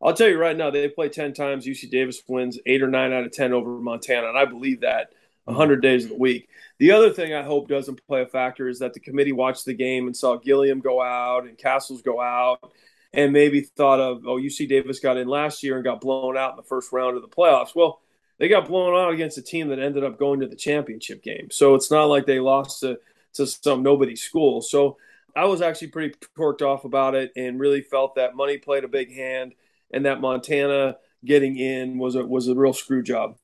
I'll 0.03 0.15
tell 0.15 0.29
you 0.29 0.39
right 0.39 0.57
now, 0.57 0.71
they 0.71 0.89
play 0.89 1.09
10 1.09 1.35
times. 1.35 1.67
UC 1.67 1.91
Davis 1.91 2.23
wins 2.27 2.59
eight 2.67 2.83
or 2.83 2.89
nine 2.89 3.13
out 3.13 3.25
of 3.25 3.33
10 3.33 3.53
over 3.53 3.71
Montana. 3.79 4.29
And 4.29 4.39
I 4.39 4.47
believe 4.47 4.81
that 4.81 5.13
100 5.45 5.83
days 5.83 6.05
of 6.05 6.11
the 6.11 6.17
week. 6.17 6.49
The 6.79 6.93
other 6.93 7.11
thing 7.11 7.35
I 7.35 7.43
hope 7.43 7.69
doesn't 7.69 8.07
play 8.07 8.23
a 8.23 8.27
factor 8.27 8.69
is 8.69 8.79
that 8.79 8.95
the 8.95 9.01
committee 9.01 9.33
watched 9.33 9.65
the 9.65 9.75
game 9.75 10.07
and 10.07 10.17
saw 10.17 10.37
Gilliam 10.37 10.81
go 10.81 11.03
out 11.03 11.45
and 11.45 11.59
Castles 11.59 12.03
go 12.03 12.21
out 12.21 12.73
and 13.13 13.33
maybe 13.33 13.61
thought 13.61 14.01
of, 14.01 14.27
oh, 14.27 14.37
UC 14.37 14.69
Davis 14.69 15.01
got 15.01 15.17
in 15.17 15.29
last 15.29 15.63
year 15.63 15.75
and 15.75 15.85
got 15.85 16.01
blown 16.01 16.37
out 16.37 16.53
in 16.53 16.57
the 16.57 16.63
first 16.63 16.93
round 16.93 17.17
of 17.17 17.23
the 17.23 17.29
playoffs. 17.29 17.75
Well, 17.75 18.01
they 18.39 18.49
got 18.49 18.69
blown 18.69 18.95
out 18.95 19.13
against 19.13 19.37
a 19.37 19.43
team 19.43 19.69
that 19.69 19.79
ended 19.79 20.05
up 20.05 20.19
going 20.19 20.41
to 20.41 20.47
the 20.47 20.57
championship 20.57 21.23
game. 21.23 21.49
So 21.51 21.75
it's 21.75 21.91
not 21.91 22.05
like 22.05 22.25
they 22.25 22.41
lost 22.41 22.81
to, 22.81 22.99
to 23.35 23.47
some 23.47 23.83
nobody 23.83 24.17
school. 24.17 24.63
So 24.63 24.97
I 25.37 25.45
was 25.45 25.61
actually 25.61 25.89
pretty 25.89 26.15
torqued 26.39 26.63
off 26.63 26.85
about 26.85 27.15
it 27.15 27.33
and 27.37 27.61
really 27.61 27.83
felt 27.83 28.15
that 28.15 28.37
money 28.37 28.57
played 28.57 28.85
a 28.85 28.89
big 28.89 29.15
hand 29.15 29.55
and 29.93 30.07
that 30.07 30.21
Montana 30.21 30.97
getting 31.25 31.57
in 31.57 31.99
was 31.99 32.15
a 32.15 32.25
was 32.25 32.49
a 32.49 32.55
real 32.55 32.73
screw 32.73 33.03
job. 33.03 33.35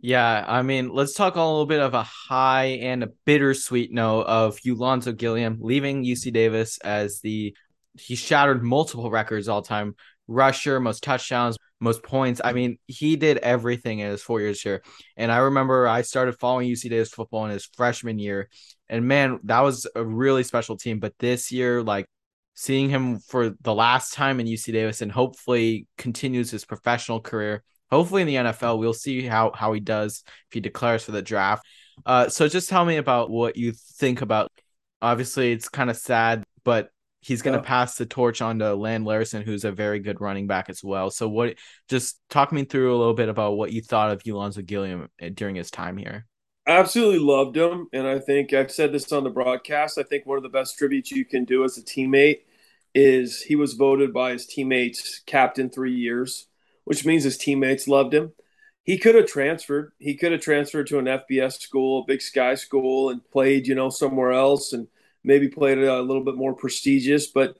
Yeah, 0.00 0.44
I 0.46 0.62
mean, 0.62 0.88
let's 0.88 1.14
talk 1.14 1.36
a 1.36 1.40
little 1.40 1.64
bit 1.64 1.80
of 1.80 1.94
a 1.94 2.02
high 2.02 2.78
and 2.82 3.04
a 3.04 3.10
bittersweet 3.24 3.92
note 3.92 4.22
of 4.22 4.58
Ulonzo 4.58 5.16
Gilliam 5.16 5.58
leaving 5.60 6.04
UC 6.04 6.32
Davis 6.32 6.78
as 6.78 7.20
the 7.20 7.56
he 7.98 8.16
shattered 8.16 8.64
multiple 8.64 9.10
records 9.10 9.48
all 9.48 9.62
time 9.62 9.94
rusher, 10.26 10.80
most 10.80 11.02
touchdowns, 11.02 11.56
most 11.80 12.02
points. 12.02 12.40
I 12.42 12.52
mean, 12.52 12.78
he 12.86 13.16
did 13.16 13.38
everything 13.38 13.98
in 13.98 14.10
his 14.10 14.22
four 14.22 14.40
years 14.40 14.60
here. 14.60 14.82
And 15.16 15.30
I 15.30 15.38
remember 15.38 15.86
I 15.86 16.02
started 16.02 16.38
following 16.38 16.68
UC 16.68 16.90
Davis 16.90 17.10
football 17.10 17.44
in 17.44 17.50
his 17.50 17.66
freshman 17.66 18.18
year. 18.18 18.48
And 18.88 19.06
man, 19.06 19.40
that 19.44 19.60
was 19.60 19.86
a 19.94 20.04
really 20.04 20.42
special 20.44 20.76
team. 20.76 21.00
But 21.00 21.14
this 21.18 21.52
year, 21.52 21.82
like 21.82 22.06
seeing 22.54 22.90
him 22.90 23.18
for 23.18 23.54
the 23.60 23.74
last 23.74 24.14
time 24.14 24.40
in 24.40 24.46
UC 24.46 24.72
Davis 24.72 25.02
and 25.02 25.10
hopefully 25.10 25.86
continues 25.98 26.50
his 26.50 26.64
professional 26.64 27.20
career. 27.20 27.62
Hopefully 27.90 28.22
in 28.22 28.28
the 28.28 28.34
NFL, 28.36 28.78
we'll 28.78 28.94
see 28.94 29.22
how 29.22 29.52
how 29.54 29.72
he 29.72 29.80
does 29.80 30.22
if 30.26 30.54
he 30.54 30.60
declares 30.60 31.04
for 31.04 31.12
the 31.12 31.22
draft. 31.22 31.64
Uh, 32.06 32.28
so 32.28 32.48
just 32.48 32.68
tell 32.68 32.84
me 32.84 32.96
about 32.96 33.30
what 33.30 33.56
you 33.56 33.72
think 33.72 34.22
about. 34.22 34.50
Obviously, 35.00 35.52
it's 35.52 35.68
kind 35.68 35.90
of 35.90 35.96
sad, 35.96 36.44
but 36.64 36.90
he's 37.20 37.42
going 37.42 37.56
to 37.56 37.62
yeah. 37.62 37.68
pass 37.68 37.96
the 37.96 38.06
torch 38.06 38.40
on 38.40 38.58
to 38.60 38.74
Lan 38.74 39.04
Larison, 39.04 39.42
who's 39.42 39.64
a 39.64 39.72
very 39.72 40.00
good 40.00 40.20
running 40.20 40.46
back 40.46 40.70
as 40.70 40.82
well. 40.82 41.10
So 41.10 41.28
what? 41.28 41.56
Just 41.88 42.18
talk 42.30 42.52
me 42.52 42.64
through 42.64 42.94
a 42.94 42.98
little 42.98 43.14
bit 43.14 43.28
about 43.28 43.56
what 43.56 43.72
you 43.72 43.82
thought 43.82 44.10
of 44.10 44.22
Ulonzo 44.22 44.64
Gilliam 44.64 45.08
uh, 45.20 45.28
during 45.32 45.56
his 45.56 45.70
time 45.70 45.96
here. 45.96 46.26
Absolutely 46.66 47.18
loved 47.18 47.56
him, 47.56 47.88
and 47.92 48.06
I 48.06 48.20
think 48.20 48.52
I've 48.52 48.70
said 48.70 48.92
this 48.92 49.10
on 49.10 49.24
the 49.24 49.30
broadcast. 49.30 49.98
I 49.98 50.04
think 50.04 50.26
one 50.26 50.36
of 50.36 50.44
the 50.44 50.48
best 50.48 50.78
tributes 50.78 51.10
you 51.10 51.24
can 51.24 51.44
do 51.44 51.64
as 51.64 51.76
a 51.76 51.82
teammate 51.82 52.42
is 52.94 53.42
he 53.42 53.56
was 53.56 53.72
voted 53.74 54.12
by 54.12 54.32
his 54.32 54.46
teammates 54.46 55.20
captain 55.26 55.70
three 55.70 55.94
years, 55.94 56.46
which 56.84 57.04
means 57.04 57.24
his 57.24 57.36
teammates 57.36 57.88
loved 57.88 58.14
him. 58.14 58.32
He 58.84 58.96
could 58.96 59.16
have 59.16 59.26
transferred. 59.26 59.92
He 59.98 60.14
could 60.14 60.30
have 60.30 60.40
transferred 60.40 60.86
to 60.88 61.00
an 61.00 61.06
FBS 61.08 61.60
school, 61.60 62.02
a 62.02 62.06
Big 62.06 62.22
Sky 62.22 62.54
school, 62.54 63.10
and 63.10 63.28
played, 63.30 63.66
you 63.66 63.74
know, 63.74 63.90
somewhere 63.90 64.30
else, 64.30 64.72
and 64.72 64.86
maybe 65.24 65.48
played 65.48 65.78
a 65.78 66.00
little 66.02 66.24
bit 66.24 66.36
more 66.36 66.54
prestigious. 66.54 67.26
But 67.26 67.56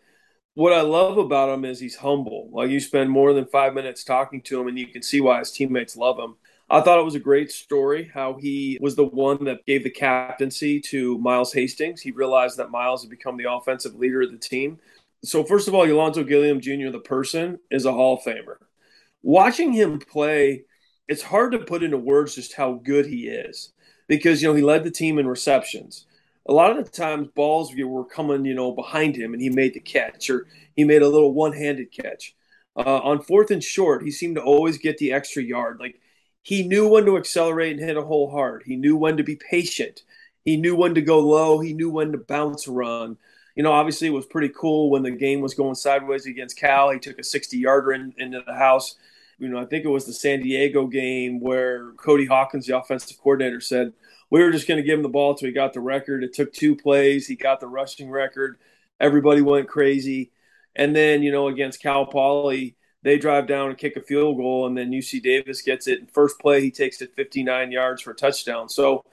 what 0.54 0.72
I 0.72 0.82
love 0.82 1.18
about 1.18 1.48
him 1.52 1.64
is 1.64 1.80
he's 1.80 1.96
humble. 1.96 2.50
Like 2.52 2.70
you 2.70 2.78
spend 2.78 3.10
more 3.10 3.32
than 3.32 3.46
five 3.46 3.74
minutes 3.74 4.04
talking 4.04 4.42
to 4.42 4.60
him, 4.60 4.68
and 4.68 4.78
you 4.78 4.86
can 4.88 5.02
see 5.02 5.20
why 5.20 5.40
his 5.40 5.50
teammates 5.50 5.96
love 5.96 6.18
him. 6.20 6.36
I 6.72 6.80
thought 6.80 6.98
it 6.98 7.04
was 7.04 7.14
a 7.14 7.20
great 7.20 7.52
story 7.52 8.10
how 8.14 8.38
he 8.40 8.78
was 8.80 8.96
the 8.96 9.04
one 9.04 9.44
that 9.44 9.66
gave 9.66 9.84
the 9.84 9.90
captaincy 9.90 10.80
to 10.80 11.18
Miles 11.18 11.52
Hastings. 11.52 12.00
He 12.00 12.12
realized 12.12 12.56
that 12.56 12.70
Miles 12.70 13.02
had 13.02 13.10
become 13.10 13.36
the 13.36 13.52
offensive 13.52 13.94
leader 13.94 14.22
of 14.22 14.32
the 14.32 14.38
team. 14.38 14.78
So, 15.22 15.44
first 15.44 15.68
of 15.68 15.74
all, 15.74 15.86
Ulonzo 15.86 16.26
Gilliam 16.26 16.62
Jr., 16.62 16.88
the 16.88 16.98
person, 17.04 17.58
is 17.70 17.84
a 17.84 17.92
Hall 17.92 18.16
of 18.16 18.24
Famer. 18.24 18.56
Watching 19.22 19.74
him 19.74 19.98
play, 19.98 20.64
it's 21.08 21.20
hard 21.20 21.52
to 21.52 21.58
put 21.58 21.82
into 21.82 21.98
words 21.98 22.36
just 22.36 22.54
how 22.54 22.72
good 22.72 23.04
he 23.04 23.28
is 23.28 23.74
because, 24.08 24.40
you 24.40 24.48
know, 24.48 24.54
he 24.54 24.62
led 24.62 24.82
the 24.82 24.90
team 24.90 25.18
in 25.18 25.26
receptions. 25.26 26.06
A 26.46 26.54
lot 26.54 26.74
of 26.74 26.82
the 26.82 26.90
times, 26.90 27.28
balls 27.34 27.74
were 27.76 28.06
coming, 28.06 28.46
you 28.46 28.54
know, 28.54 28.72
behind 28.72 29.14
him 29.14 29.34
and 29.34 29.42
he 29.42 29.50
made 29.50 29.74
the 29.74 29.80
catch 29.80 30.30
or 30.30 30.46
he 30.74 30.84
made 30.84 31.02
a 31.02 31.08
little 31.08 31.34
one 31.34 31.52
handed 31.52 31.92
catch. 31.92 32.34
Uh, 32.74 33.00
on 33.00 33.20
fourth 33.20 33.50
and 33.50 33.62
short, 33.62 34.02
he 34.02 34.10
seemed 34.10 34.36
to 34.36 34.42
always 34.42 34.78
get 34.78 34.96
the 34.96 35.12
extra 35.12 35.42
yard. 35.42 35.76
Like 35.78 36.00
he 36.42 36.66
knew 36.66 36.88
when 36.88 37.04
to 37.06 37.16
accelerate 37.16 37.76
and 37.76 37.80
hit 37.80 37.96
a 37.96 38.02
hole 38.02 38.30
hard. 38.30 38.64
He 38.66 38.76
knew 38.76 38.96
when 38.96 39.16
to 39.16 39.22
be 39.22 39.36
patient. 39.36 40.02
He 40.44 40.56
knew 40.56 40.74
when 40.74 40.94
to 40.96 41.02
go 41.02 41.20
low. 41.20 41.60
He 41.60 41.72
knew 41.72 41.90
when 41.90 42.12
to 42.12 42.18
bounce 42.18 42.66
run. 42.66 43.16
You 43.54 43.62
know, 43.62 43.72
obviously 43.72 44.08
it 44.08 44.12
was 44.12 44.26
pretty 44.26 44.48
cool 44.48 44.90
when 44.90 45.02
the 45.02 45.10
game 45.10 45.40
was 45.40 45.54
going 45.54 45.74
sideways 45.74 46.26
against 46.26 46.58
Cal. 46.58 46.90
He 46.90 46.98
took 46.98 47.18
a 47.18 47.24
60 47.24 47.58
yarder 47.58 47.92
in, 47.92 48.14
into 48.18 48.42
the 48.44 48.54
house. 48.54 48.96
You 49.38 49.48
know, 49.48 49.58
I 49.58 49.66
think 49.66 49.84
it 49.84 49.88
was 49.88 50.04
the 50.04 50.12
San 50.12 50.40
Diego 50.40 50.86
game 50.86 51.40
where 51.40 51.92
Cody 51.92 52.26
Hawkins, 52.26 52.66
the 52.66 52.76
offensive 52.76 53.18
coordinator, 53.18 53.60
said, 53.60 53.92
We 54.30 54.42
were 54.42 54.52
just 54.52 54.66
going 54.66 54.78
to 54.78 54.86
give 54.86 54.98
him 54.98 55.02
the 55.02 55.08
ball 55.08 55.32
until 55.32 55.46
he 55.46 55.52
got 55.52 55.72
the 55.72 55.80
record. 55.80 56.24
It 56.24 56.32
took 56.32 56.52
two 56.52 56.74
plays. 56.74 57.26
He 57.26 57.36
got 57.36 57.60
the 57.60 57.66
rushing 57.68 58.10
record. 58.10 58.58
Everybody 58.98 59.42
went 59.42 59.68
crazy. 59.68 60.32
And 60.74 60.96
then, 60.96 61.22
you 61.22 61.30
know, 61.30 61.48
against 61.48 61.82
Cal 61.82 62.06
Poly, 62.06 62.76
they 63.02 63.18
drive 63.18 63.46
down 63.46 63.68
and 63.68 63.78
kick 63.78 63.96
a 63.96 64.00
field 64.00 64.36
goal, 64.36 64.66
and 64.66 64.76
then 64.76 64.90
UC 64.90 65.22
Davis 65.22 65.62
gets 65.62 65.86
it. 65.88 66.10
First 66.12 66.38
play, 66.38 66.60
he 66.60 66.70
takes 66.70 67.02
it 67.02 67.14
59 67.16 67.72
yards 67.72 68.02
for 68.02 68.12
a 68.12 68.16
touchdown. 68.16 68.68
So 68.68 69.04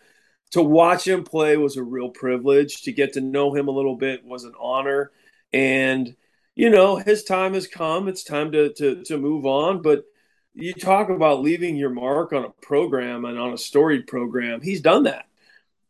to 0.51 0.61
watch 0.61 1.07
him 1.07 1.23
play 1.23 1.57
was 1.57 1.77
a 1.77 1.83
real 1.83 2.09
privilege. 2.09 2.83
To 2.83 2.91
get 2.91 3.13
to 3.13 3.21
know 3.21 3.53
him 3.53 3.67
a 3.67 3.71
little 3.71 3.95
bit 3.95 4.25
was 4.25 4.43
an 4.43 4.53
honor. 4.59 5.11
And, 5.53 6.15
you 6.55 6.69
know, 6.69 6.97
his 6.97 7.23
time 7.23 7.53
has 7.55 7.67
come. 7.67 8.07
It's 8.07 8.23
time 8.23 8.51
to, 8.51 8.73
to, 8.73 9.03
to 9.05 9.17
move 9.17 9.45
on. 9.45 9.81
But 9.81 10.05
you 10.53 10.73
talk 10.73 11.09
about 11.09 11.41
leaving 11.41 11.75
your 11.75 11.89
mark 11.89 12.33
on 12.33 12.45
a 12.45 12.49
program 12.61 13.25
and 13.25 13.39
on 13.39 13.53
a 13.53 13.57
storied 13.57 14.07
program. 14.07 14.61
He's 14.61 14.81
done 14.81 15.03
that. 15.03 15.25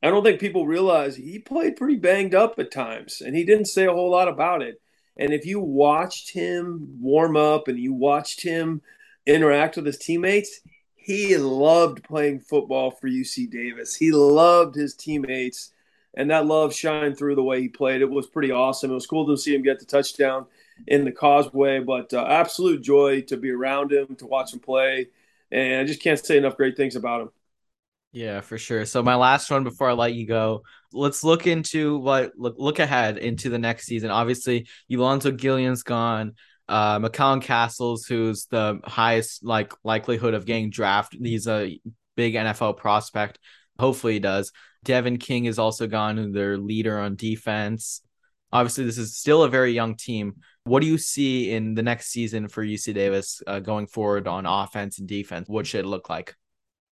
I 0.02 0.10
don't 0.10 0.24
think 0.24 0.40
people 0.40 0.66
realize 0.66 1.16
he 1.16 1.40
played 1.40 1.76
pretty 1.76 1.98
banged 1.98 2.34
up 2.34 2.58
at 2.58 2.72
times, 2.72 3.22
and 3.22 3.36
he 3.36 3.44
didn't 3.44 3.66
say 3.66 3.86
a 3.86 3.92
whole 3.92 4.10
lot 4.10 4.30
about 4.30 4.62
it. 4.62 4.82
And 5.18 5.34
if 5.34 5.46
you 5.46 5.60
watched 5.60 6.32
him 6.32 6.98
warm 7.02 7.36
up 7.36 7.68
and 7.68 7.78
you 7.80 7.94
watched 7.94 8.42
him 8.42 8.82
interact 9.26 9.76
with 9.76 9.86
his 9.86 9.98
teammates, 9.98 10.62
he 10.96 11.38
loved 11.38 12.04
playing 12.04 12.40
football 12.42 12.92
for 12.92 13.08
UC 13.10 13.50
Davis. 13.52 13.96
He 13.96 14.12
loved 14.12 14.76
his 14.76 14.96
teammates, 14.96 15.74
and 16.16 16.30
that 16.32 16.46
love 16.46 16.74
shined 16.74 17.18
through 17.18 17.36
the 17.36 17.44
way 17.44 17.62
he 17.62 17.70
played. 17.70 18.02
It 18.02 18.10
was 18.10 18.28
pretty 18.28 18.52
awesome. 18.52 18.92
It 18.92 18.96
was 18.96 19.08
cool 19.08 19.28
to 19.28 19.38
see 19.38 19.56
him 19.56 19.64
get 19.64 19.80
the 19.80 19.86
touchdown. 19.86 20.46
in 20.88 21.06
the 21.06 21.12
causeway. 21.12 21.80
But 21.80 22.14
uh, 22.14 22.26
absolute 22.28 22.82
joy 22.82 23.22
to 23.24 23.38
be 23.38 23.52
around 23.52 23.92
him, 23.92 24.16
to 24.18 24.26
watch 24.28 24.54
him 24.54 24.60
play. 24.60 25.10
And 25.52 25.82
I 25.82 25.84
just 25.86 26.02
can't 26.02 26.24
say 26.24 26.38
enough 26.38 26.58
great 26.58 26.78
things 26.78 26.96
about 26.96 27.22
him. 27.22 27.30
Yeah, 28.12 28.42
for 28.42 28.58
sure. 28.58 28.86
So 28.86 29.04
my 29.04 29.16
last 29.16 29.52
one 29.52 29.64
before 29.64 29.90
I 29.90 29.94
let 29.94 30.14
you 30.14 30.26
go, 30.26 30.64
let's 30.92 31.24
look 31.24 31.46
into 31.46 32.00
what 32.00 32.32
look 32.36 32.56
look 32.58 32.80
ahead 32.80 33.20
into 33.20 33.50
the 33.50 33.60
next 33.60 33.86
season. 33.86 34.10
Obviously, 34.10 34.68
Ulonzo 34.92 35.36
Gilliam's 35.36 35.84
gone. 35.84 36.34
Uh, 36.68 37.00
McCallan 37.00 37.42
Castles, 37.42 38.06
who's 38.06 38.46
the 38.46 38.80
highest 38.84 39.44
like 39.44 39.74
likelihood 39.84 40.34
of 40.34 40.46
getting 40.46 40.70
drafted. 40.72 41.22
He's 41.24 41.48
a 41.48 41.80
big 42.16 42.34
NFL 42.34 42.78
prospect. 42.78 43.38
Hopefully, 43.78 44.14
he 44.14 44.20
does. 44.20 44.52
Devin 44.84 45.18
King 45.18 45.46
is 45.46 45.60
also 45.60 45.86
gone, 45.86 46.32
their 46.32 46.58
leader 46.58 46.98
on 47.00 47.16
defense. 47.16 48.02
Obviously, 48.52 48.86
this 48.86 48.98
is 48.98 49.18
still 49.18 49.44
a 49.44 49.50
very 49.50 49.74
young 49.74 49.96
team. 49.96 50.38
What 50.64 50.82
do 50.82 50.88
you 50.88 50.98
see 50.98 51.52
in 51.52 51.76
the 51.76 51.84
next 51.84 52.08
season 52.08 52.48
for 52.48 52.66
UC 52.66 52.94
Davis 52.94 53.42
uh, 53.46 53.60
going 53.60 53.86
forward 53.88 54.28
on 54.28 54.46
offense 54.48 54.98
and 55.00 55.08
defense? 55.08 55.48
What 55.48 55.68
should 55.68 55.86
it 55.86 55.88
look 55.88 56.10
like? 56.10 56.36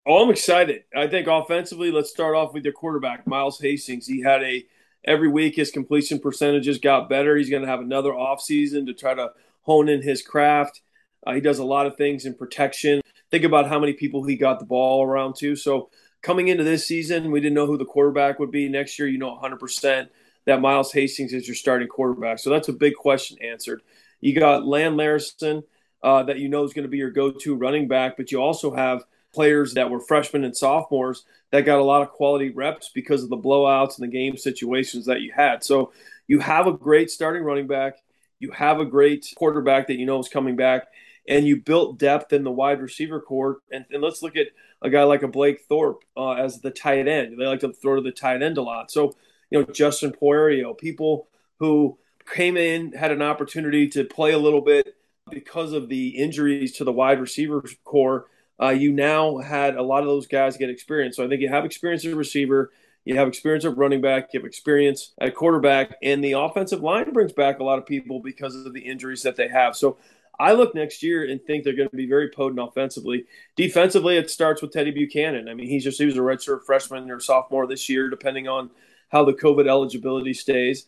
Oh, 0.08 0.22
I'm 0.22 0.30
excited. 0.30 0.84
I 0.94 1.08
think 1.08 1.26
offensively, 1.26 1.90
let's 1.90 2.10
start 2.10 2.36
off 2.36 2.54
with 2.54 2.62
your 2.62 2.72
quarterback, 2.72 3.26
Miles 3.26 3.58
Hastings. 3.58 4.06
He 4.06 4.22
had 4.22 4.40
a 4.44 4.64
every 5.04 5.26
week 5.26 5.56
his 5.56 5.72
completion 5.72 6.20
percentages 6.20 6.78
got 6.78 7.08
better. 7.08 7.36
He's 7.36 7.50
going 7.50 7.62
to 7.62 7.68
have 7.68 7.80
another 7.80 8.12
offseason 8.12 8.86
to 8.86 8.94
try 8.94 9.14
to 9.14 9.32
hone 9.62 9.88
in 9.88 10.02
his 10.02 10.22
craft. 10.22 10.80
Uh, 11.26 11.32
he 11.32 11.40
does 11.40 11.58
a 11.58 11.64
lot 11.64 11.86
of 11.86 11.96
things 11.96 12.24
in 12.24 12.34
protection. 12.34 13.00
Think 13.32 13.42
about 13.42 13.66
how 13.66 13.80
many 13.80 13.94
people 13.94 14.22
he 14.22 14.36
got 14.36 14.60
the 14.60 14.64
ball 14.64 15.02
around 15.02 15.34
to. 15.38 15.56
So 15.56 15.90
coming 16.22 16.46
into 16.46 16.62
this 16.62 16.86
season, 16.86 17.32
we 17.32 17.40
didn't 17.40 17.54
know 17.54 17.66
who 17.66 17.76
the 17.76 17.84
quarterback 17.84 18.38
would 18.38 18.52
be. 18.52 18.68
Next 18.68 19.00
year, 19.00 19.08
you 19.08 19.18
know 19.18 19.36
100% 19.36 20.08
that 20.44 20.60
Miles 20.60 20.92
Hastings 20.92 21.32
is 21.32 21.48
your 21.48 21.56
starting 21.56 21.88
quarterback. 21.88 22.38
So 22.38 22.50
that's 22.50 22.68
a 22.68 22.72
big 22.72 22.94
question 22.94 23.38
answered. 23.42 23.82
You 24.20 24.38
got 24.38 24.64
Lan 24.64 24.94
Larison 24.94 25.64
uh, 26.00 26.22
that 26.22 26.38
you 26.38 26.48
know 26.48 26.62
is 26.62 26.74
going 26.74 26.84
to 26.84 26.88
be 26.88 26.98
your 26.98 27.10
go-to 27.10 27.56
running 27.56 27.88
back, 27.88 28.16
but 28.16 28.30
you 28.30 28.40
also 28.40 28.72
have– 28.72 29.02
players 29.36 29.74
that 29.74 29.90
were 29.90 30.00
freshmen 30.00 30.44
and 30.44 30.56
sophomores 30.56 31.26
that 31.50 31.66
got 31.66 31.78
a 31.78 31.84
lot 31.84 32.00
of 32.00 32.08
quality 32.08 32.48
reps 32.48 32.90
because 32.94 33.22
of 33.22 33.28
the 33.28 33.36
blowouts 33.36 33.98
and 33.98 34.08
the 34.08 34.12
game 34.12 34.34
situations 34.34 35.04
that 35.04 35.20
you 35.20 35.30
had. 35.30 35.62
So 35.62 35.92
you 36.26 36.40
have 36.40 36.66
a 36.66 36.72
great 36.72 37.10
starting 37.10 37.42
running 37.42 37.66
back, 37.66 37.98
you 38.38 38.50
have 38.52 38.80
a 38.80 38.86
great 38.86 39.26
quarterback 39.36 39.88
that 39.88 39.98
you 39.98 40.06
know 40.06 40.18
is 40.18 40.30
coming 40.30 40.56
back, 40.56 40.86
and 41.28 41.46
you 41.46 41.60
built 41.60 41.98
depth 41.98 42.32
in 42.32 42.44
the 42.44 42.50
wide 42.50 42.80
receiver 42.80 43.20
core. 43.20 43.58
And, 43.70 43.84
and 43.90 44.02
let's 44.02 44.22
look 44.22 44.36
at 44.36 44.46
a 44.80 44.88
guy 44.88 45.02
like 45.02 45.22
a 45.22 45.28
Blake 45.28 45.60
Thorpe 45.68 46.02
uh, 46.16 46.32
as 46.32 46.60
the 46.62 46.70
tight 46.70 47.06
end. 47.06 47.38
They 47.38 47.44
like 47.44 47.60
to 47.60 47.74
throw 47.74 47.96
to 47.96 48.02
the 48.02 48.12
tight 48.12 48.42
end 48.42 48.56
a 48.56 48.62
lot. 48.62 48.90
So, 48.90 49.14
you 49.50 49.58
know, 49.58 49.66
Justin 49.66 50.12
Poerio, 50.12 50.76
people 50.76 51.28
who 51.58 51.98
came 52.34 52.56
in, 52.56 52.92
had 52.92 53.12
an 53.12 53.20
opportunity 53.20 53.86
to 53.90 54.04
play 54.04 54.32
a 54.32 54.38
little 54.38 54.62
bit 54.62 54.96
because 55.30 55.74
of 55.74 55.90
the 55.90 56.08
injuries 56.08 56.72
to 56.76 56.84
the 56.84 56.92
wide 56.92 57.20
receiver 57.20 57.62
core 57.84 58.28
uh, 58.60 58.70
you 58.70 58.92
now 58.92 59.38
had 59.38 59.76
a 59.76 59.82
lot 59.82 60.00
of 60.00 60.06
those 60.06 60.26
guys 60.26 60.56
get 60.56 60.70
experience. 60.70 61.16
So 61.16 61.24
I 61.24 61.28
think 61.28 61.40
you 61.40 61.48
have 61.48 61.64
experience 61.64 62.04
as 62.04 62.12
a 62.12 62.16
receiver, 62.16 62.72
you 63.04 63.16
have 63.16 63.28
experience 63.28 63.64
at 63.64 63.76
running 63.76 64.00
back, 64.00 64.32
you 64.32 64.40
have 64.40 64.46
experience 64.46 65.12
at 65.18 65.34
quarterback, 65.34 65.96
and 66.02 66.24
the 66.24 66.32
offensive 66.32 66.82
line 66.82 67.12
brings 67.12 67.32
back 67.32 67.60
a 67.60 67.64
lot 67.64 67.78
of 67.78 67.86
people 67.86 68.20
because 68.20 68.54
of 68.54 68.72
the 68.72 68.80
injuries 68.80 69.22
that 69.22 69.36
they 69.36 69.48
have. 69.48 69.76
So 69.76 69.98
I 70.38 70.52
look 70.52 70.74
next 70.74 71.02
year 71.02 71.24
and 71.24 71.42
think 71.42 71.64
they're 71.64 71.76
going 71.76 71.88
to 71.88 71.96
be 71.96 72.08
very 72.08 72.30
potent 72.30 72.60
offensively. 72.60 73.26
Defensively, 73.56 74.16
it 74.16 74.30
starts 74.30 74.60
with 74.60 74.72
Teddy 74.72 74.90
Buchanan. 74.90 75.48
I 75.48 75.54
mean, 75.54 75.68
he's 75.68 75.84
just 75.84 75.98
he 75.98 76.04
was 76.04 76.16
a 76.16 76.20
redshirt 76.20 76.64
freshman 76.64 77.10
or 77.10 77.20
sophomore 77.20 77.66
this 77.66 77.88
year, 77.88 78.10
depending 78.10 78.48
on 78.48 78.70
how 79.08 79.24
the 79.24 79.32
COVID 79.32 79.68
eligibility 79.68 80.34
stays. 80.34 80.86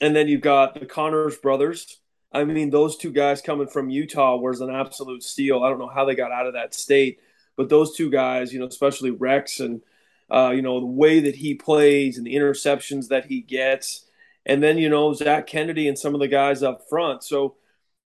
And 0.00 0.14
then 0.16 0.28
you've 0.28 0.40
got 0.40 0.78
the 0.78 0.86
Connors 0.86 1.36
brothers, 1.36 1.99
I 2.32 2.44
mean, 2.44 2.70
those 2.70 2.96
two 2.96 3.12
guys 3.12 3.42
coming 3.42 3.66
from 3.66 3.90
Utah 3.90 4.36
was 4.36 4.60
an 4.60 4.70
absolute 4.70 5.22
steal. 5.22 5.62
I 5.62 5.68
don't 5.68 5.78
know 5.78 5.88
how 5.88 6.04
they 6.04 6.14
got 6.14 6.32
out 6.32 6.46
of 6.46 6.52
that 6.54 6.74
state, 6.74 7.20
but 7.56 7.68
those 7.68 7.96
two 7.96 8.10
guys, 8.10 8.52
you 8.52 8.60
know, 8.60 8.66
especially 8.66 9.10
Rex 9.10 9.60
and 9.60 9.82
uh, 10.30 10.52
you 10.54 10.62
know 10.62 10.78
the 10.80 10.86
way 10.86 11.20
that 11.20 11.36
he 11.36 11.54
plays 11.54 12.16
and 12.16 12.26
the 12.26 12.34
interceptions 12.34 13.08
that 13.08 13.26
he 13.26 13.40
gets, 13.40 14.06
and 14.46 14.62
then 14.62 14.78
you 14.78 14.88
know 14.88 15.12
Zach 15.12 15.46
Kennedy 15.46 15.88
and 15.88 15.98
some 15.98 16.14
of 16.14 16.20
the 16.20 16.28
guys 16.28 16.62
up 16.62 16.88
front. 16.88 17.24
So 17.24 17.56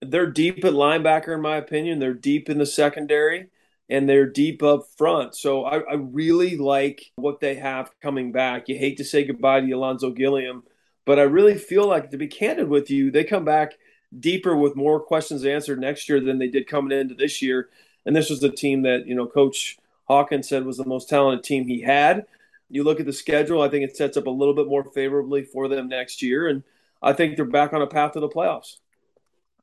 they're 0.01 0.31
deep 0.31 0.63
at 0.63 0.73
linebacker, 0.73 1.33
in 1.33 1.41
my 1.41 1.57
opinion. 1.57 1.99
They're 1.99 2.13
deep 2.13 2.49
in 2.49 2.57
the 2.57 2.65
secondary 2.65 3.49
and 3.89 4.07
they're 4.07 4.29
deep 4.29 4.63
up 4.63 4.85
front. 4.97 5.35
So 5.35 5.65
I, 5.65 5.79
I, 5.79 5.93
really 5.95 6.57
like 6.57 7.11
what 7.15 7.39
they 7.39 7.55
have 7.55 7.91
coming 8.01 8.31
back. 8.31 8.69
You 8.69 8.77
hate 8.77 8.97
to 8.97 9.03
say 9.03 9.23
goodbye 9.23 9.59
to 9.59 9.67
Ulonzo 9.67 10.15
Gilliam, 10.15 10.63
but 11.05 11.19
I 11.19 11.23
really 11.23 11.57
feel 11.57 11.87
like, 11.87 12.09
to 12.11 12.17
be 12.17 12.27
candid 12.27 12.69
with 12.69 12.89
you, 12.89 13.11
they 13.11 13.23
come 13.23 13.45
back 13.45 13.73
deeper 14.19 14.55
with 14.55 14.75
more 14.75 14.99
questions 14.99 15.45
answered 15.45 15.79
next 15.79 16.07
year 16.09 16.19
than 16.19 16.39
they 16.39 16.47
did 16.47 16.67
coming 16.67 16.97
into 16.97 17.15
this 17.15 17.41
year. 17.41 17.69
And 18.05 18.15
this 18.15 18.29
was 18.29 18.39
the 18.39 18.49
team 18.49 18.83
that, 18.83 19.07
you 19.07 19.15
know, 19.15 19.27
Coach 19.27 19.77
Hawkins 20.05 20.49
said 20.49 20.65
was 20.65 20.77
the 20.77 20.85
most 20.85 21.09
talented 21.09 21.43
team 21.43 21.67
he 21.67 21.81
had. 21.81 22.25
You 22.69 22.83
look 22.83 22.99
at 22.99 23.05
the 23.05 23.13
schedule, 23.13 23.61
I 23.61 23.69
think 23.69 23.83
it 23.83 23.95
sets 23.95 24.17
up 24.17 24.27
a 24.27 24.31
little 24.31 24.53
bit 24.53 24.67
more 24.67 24.83
favorably 24.83 25.43
for 25.43 25.67
them 25.67 25.87
next 25.87 26.21
year. 26.21 26.47
And 26.47 26.63
I 27.01 27.13
think 27.13 27.35
they're 27.35 27.45
back 27.45 27.73
on 27.73 27.81
a 27.81 27.87
path 27.87 28.13
to 28.13 28.19
the 28.19 28.29
playoffs. 28.29 28.77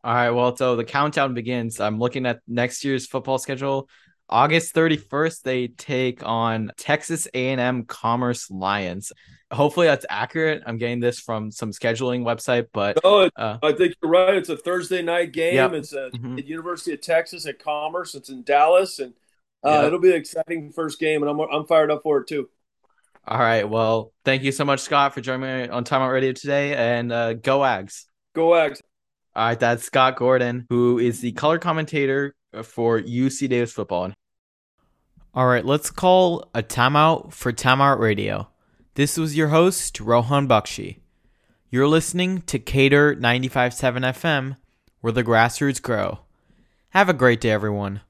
All 0.03 0.15
right. 0.15 0.31
Well, 0.31 0.57
so 0.57 0.77
the 0.77 0.85
countdown 0.85 1.35
begins. 1.35 1.81
I'm 1.81 1.99
looking 1.99 2.25
at 2.25 2.41
next 2.49 2.85
year's 2.85 3.07
football 3.07 3.39
schedule. 3.39 3.89
August 4.31 4.75
31st, 4.75 5.43
they 5.43 5.69
take 5.69 6.25
on 6.25 6.71
Texas 6.77 7.27
A&M 7.35 7.85
Commerce 7.85 8.51
Lions 8.51 9.13
hopefully 9.53 9.87
that's 9.87 10.07
accurate. 10.09 10.63
I'm 10.67 10.79
getting 10.79 11.01
this 11.01 11.19
from 11.19 11.51
some 11.51 11.73
scheduling 11.73 12.23
website, 12.23 12.69
but 12.73 12.99
no, 13.03 13.29
uh, 13.37 13.59
I 13.63 13.73
think 13.73 13.95
you're 14.03 14.11
right. 14.11 14.35
It's 14.35 14.49
a 14.49 14.57
Thursday 14.57 15.03
night 15.03 15.33
game. 15.33 15.55
Yep. 15.55 15.73
It's 15.73 15.93
at 15.93 16.13
mm-hmm. 16.13 16.39
University 16.39 16.93
of 16.93 17.01
Texas 17.01 17.47
at 17.47 17.63
Commerce. 17.63 18.15
It's 18.15 18.29
in 18.29 18.43
Dallas, 18.43 18.99
and 18.99 19.15
uh, 19.65 19.71
yep. 19.71 19.85
it'll 19.85 19.99
be 19.99 20.11
an 20.11 20.17
exciting 20.17 20.73
first 20.73 20.99
game, 20.99 21.23
and 21.23 21.31
I'm 21.31 21.41
I'm 21.41 21.67
fired 21.67 21.91
up 21.91 22.03
for 22.03 22.19
it 22.19 22.29
too. 22.29 22.49
All 23.27 23.39
right. 23.39 23.69
Well, 23.69 24.13
thank 24.25 24.43
you 24.43 24.53
so 24.53 24.65
much, 24.65 24.81
Scott, 24.81 25.15
for 25.15 25.21
joining 25.21 25.43
me 25.43 25.69
on 25.69 25.85
Timeout 25.85 26.13
Radio 26.13 26.33
today, 26.33 26.75
and 26.75 27.13
uh, 27.13 27.35
go 27.35 27.61
Ags. 27.61 28.05
Go 28.35 28.51
Ags. 28.51 28.81
All 29.37 29.47
right, 29.47 29.61
that's 29.61 29.85
Scott 29.85 30.17
Gordon, 30.17 30.67
who 30.71 30.99
is 30.99 31.21
the 31.21 31.31
color 31.33 31.59
commentator 31.59 32.35
Uh, 32.53 32.65
for 32.65 33.01
UC 33.01 33.49
Davis 33.49 33.73
football. 33.73 34.13
All 35.33 35.47
right, 35.47 35.65
let's 35.65 35.91
call 35.91 36.51
a 36.53 36.63
timeout 36.65 37.33
for 37.33 37.53
Timeout 37.53 38.01
Radio. 38.01 38.49
This 38.95 39.17
was 39.17 39.37
your 39.37 39.49
host, 39.49 40.01
Rohan 40.01 40.49
Bakshi. 40.49 40.99
You're 41.71 41.87
listening 41.87 42.43
to 42.43 42.59
Cater 42.59 43.15
95.7 43.15 44.01
FM, 44.01 44.57
where 45.01 45.13
the 45.13 45.23
grassroots 45.23 45.81
grow. 45.81 46.21
Have 46.89 47.09
a 47.09 47.15
great 47.15 47.41
day, 47.41 47.51
everyone. 47.51 48.01